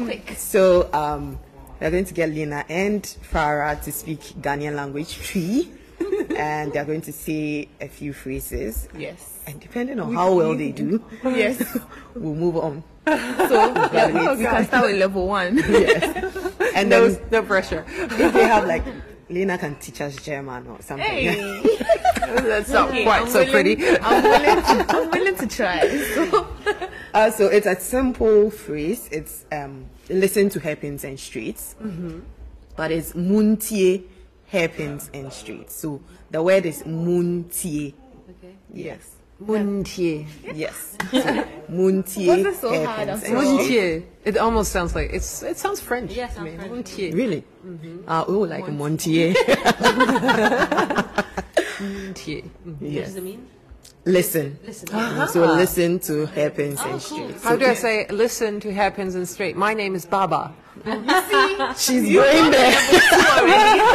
[0.05, 0.35] Quick.
[0.37, 1.39] So um,
[1.80, 5.70] we are going to get Lena and Farah to speak Ghanaian language tree.
[6.37, 8.89] And they are going to say a few phrases.
[8.97, 9.41] Yes.
[9.47, 11.62] And depending on how well they do, Yes.
[12.15, 12.83] we'll move on.
[13.07, 13.12] So
[13.93, 15.57] yeah, we can start with level one.
[15.69, 16.53] Yes.
[16.75, 17.85] And No, then no pressure.
[17.89, 18.85] if they have like
[19.31, 21.07] Lena can teach us German or something.
[21.07, 21.62] Hey.
[22.27, 23.99] That's not Okay, quite I'm so willing- pretty.
[24.01, 25.81] I'm willing to, I'm willing to try.
[26.15, 26.47] So,
[27.15, 29.09] Uh, so it's a simple phrase.
[29.12, 31.77] It's um, listen to hairpins and streets,
[32.77, 34.05] but it's muntie
[34.55, 35.75] hairpins and streets.
[35.75, 36.01] So
[36.31, 37.95] the word is muntie.
[38.31, 38.55] Okay.
[38.73, 40.27] Yes, Muntie.
[40.55, 40.97] yes.
[41.11, 43.59] So, muntie Was it so hard hairpins after and all?
[43.65, 44.05] streets.
[44.05, 44.07] Muntie.
[44.25, 45.43] It almost sounds like it's.
[45.43, 46.13] It sounds French.
[46.13, 46.57] Yeah, to sounds me.
[46.57, 46.71] French.
[46.71, 47.11] Muntie.
[47.13, 47.45] Really?
[47.67, 48.09] Mm-hmm.
[48.09, 49.35] Uh, oh, like Montier.
[49.35, 49.65] Muntie.
[51.75, 52.71] Mm-hmm.
[52.71, 53.07] What yes.
[53.09, 53.49] does it mean?
[54.05, 54.59] Listen.
[54.65, 54.89] Listen.
[54.89, 55.55] So uh-huh.
[55.55, 57.43] listen to hairpins oh, and streets.
[57.43, 58.07] How do I say?
[58.09, 59.57] Listen to hairpins and straight.
[59.57, 60.55] My name is Baaba.
[60.85, 62.72] You see, she's going there.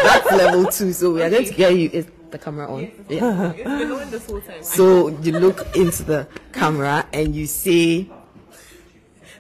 [0.04, 0.94] That's level two.
[0.94, 1.90] So we are going to get you.
[1.92, 2.92] Is the camera on?
[3.10, 3.54] Yeah.
[3.56, 4.64] been going this whole time.
[4.64, 8.10] So you look into the camera and you say,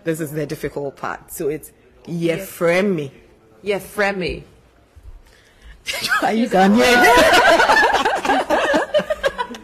[0.03, 1.71] "This is the difficult part." So it's
[2.05, 3.11] Yefremi.
[3.61, 4.43] Yeah, Fremi.
[6.21, 6.79] Are you Ghanaian?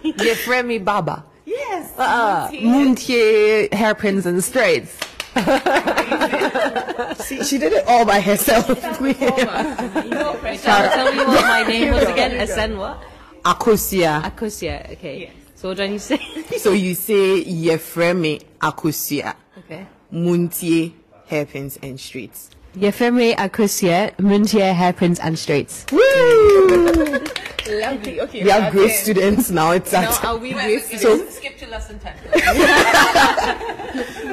[0.03, 1.23] Yeah, Fremi Baaba.
[1.45, 1.93] Yes.
[1.97, 4.97] Uh, Muntie hairpins and straights.
[7.25, 8.67] See, she did it all by herself.
[8.69, 8.75] no
[10.39, 10.61] pressure.
[10.63, 12.31] Tell me what my name was again.
[12.47, 13.01] Asen what?
[13.43, 14.21] Akosua.
[14.23, 14.91] Akosua.
[14.93, 15.19] Okay.
[15.21, 15.33] Yes.
[15.55, 16.17] So what do I need to say?
[16.57, 19.36] So you say Yefremi Akosua.
[19.59, 19.86] okay.
[20.11, 20.93] Muntie
[21.27, 22.49] hairpins and streets.
[22.77, 25.86] Yefemi Akosua, Muntia hairpins and straights.
[27.67, 28.19] Lovely.
[28.21, 28.43] Okay.
[28.43, 29.71] We are great students now.
[29.71, 31.38] It's Now at are we great So- students?
[31.38, 32.16] Skip to lesson 10.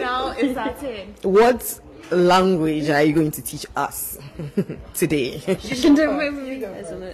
[0.01, 1.25] Now is that it?
[1.25, 1.81] what
[2.11, 4.19] language are you going to teach us
[4.95, 5.41] today?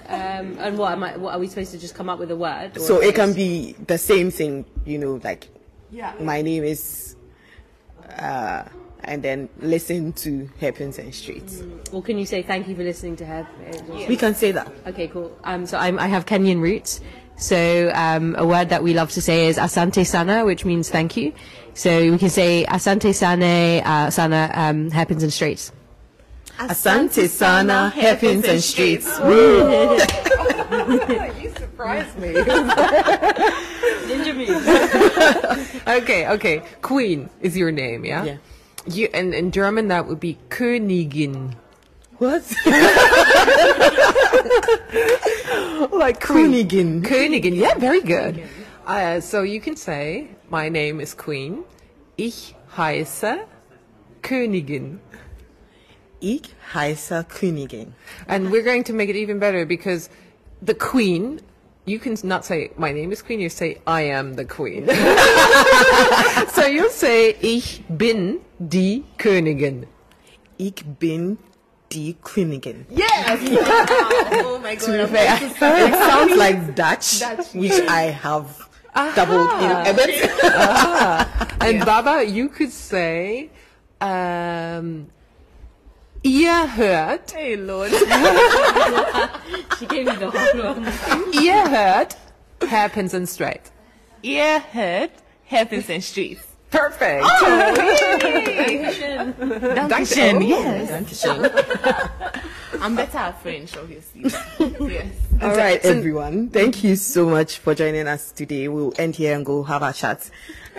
[0.08, 1.16] Um, and what am I?
[1.16, 2.76] What are we supposed to just come up with a word?
[2.76, 5.48] or- so it can be the same thing, you know, like
[5.90, 6.14] Yeah.
[6.20, 7.16] my name is,
[8.18, 8.64] uh,
[9.04, 11.62] and then listen to hairpins and streets.
[11.92, 13.46] Or can you say thank you for listening to her?
[14.08, 14.72] We can say that.
[14.86, 15.36] Okay, cool.
[15.44, 17.00] Um, so I'm, I have Kenyan roots.
[17.38, 21.16] So um, a word that we love to say is asante sana, which means thank
[21.16, 21.32] you.
[21.74, 25.70] So we can say asante sana, uh, sana, um, hairpins and straights.
[26.58, 29.06] Asante sana, happens in streets.
[31.40, 32.30] you surprised me.
[35.86, 36.62] okay, okay.
[36.82, 38.24] Queen is your name, yeah?
[38.24, 38.36] Yeah.
[38.86, 41.54] You, and in German, that would be Königin.
[42.18, 42.42] What?
[45.92, 47.02] Like Königin.
[47.04, 48.42] Königin, yeah, very good.
[48.86, 51.64] Uh, so you can say, my name is Queen.
[52.16, 53.46] Ich heiße
[54.22, 54.98] Königin.
[56.20, 57.92] Ich heiße Königin.
[58.26, 60.08] And we're going to make it even better because
[60.60, 61.40] the Queen,
[61.84, 64.86] you can not say, my name is Queen, you say, I am the Queen.
[66.52, 69.86] so you'll say, ich bin die Königin.
[70.58, 71.38] Ich bin
[71.90, 72.86] die Königin.
[72.90, 73.40] Yes.
[74.44, 74.88] oh my god.
[75.00, 75.38] I'm Fair.
[75.38, 78.68] going to start- It sounds like Dutch, Dutch, which I have
[79.14, 80.30] doubled in a bit.
[81.60, 83.50] And Baaba, you could say,
[84.00, 85.08] um,
[86.22, 87.90] ihr hört, Hey Lord.
[89.78, 91.32] She gave me the whole one.
[91.32, 92.16] ihr hört
[92.68, 93.70] hairpins and straight.
[94.22, 95.10] Ear, head,
[95.44, 96.44] hairpins and streets.
[96.70, 97.24] Perfect.
[99.88, 100.46] Dankeschön.
[100.46, 101.24] Yes.
[102.80, 104.22] I'm better at French, obviously.
[104.92, 105.06] yes.
[105.40, 106.50] All right, everyone.
[106.50, 108.68] Thank you so much for joining us today.
[108.68, 110.30] We'll end here and go have a chat.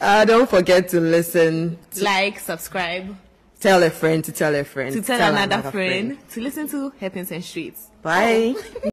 [0.00, 1.78] uh, don't forget to listen.
[2.00, 3.16] Like, subscribe,
[3.62, 7.30] Tell a friend to tell a friend to tell, another, friend, to listen to Hairpins
[7.30, 7.90] and Streets.
[8.02, 8.56] Bye.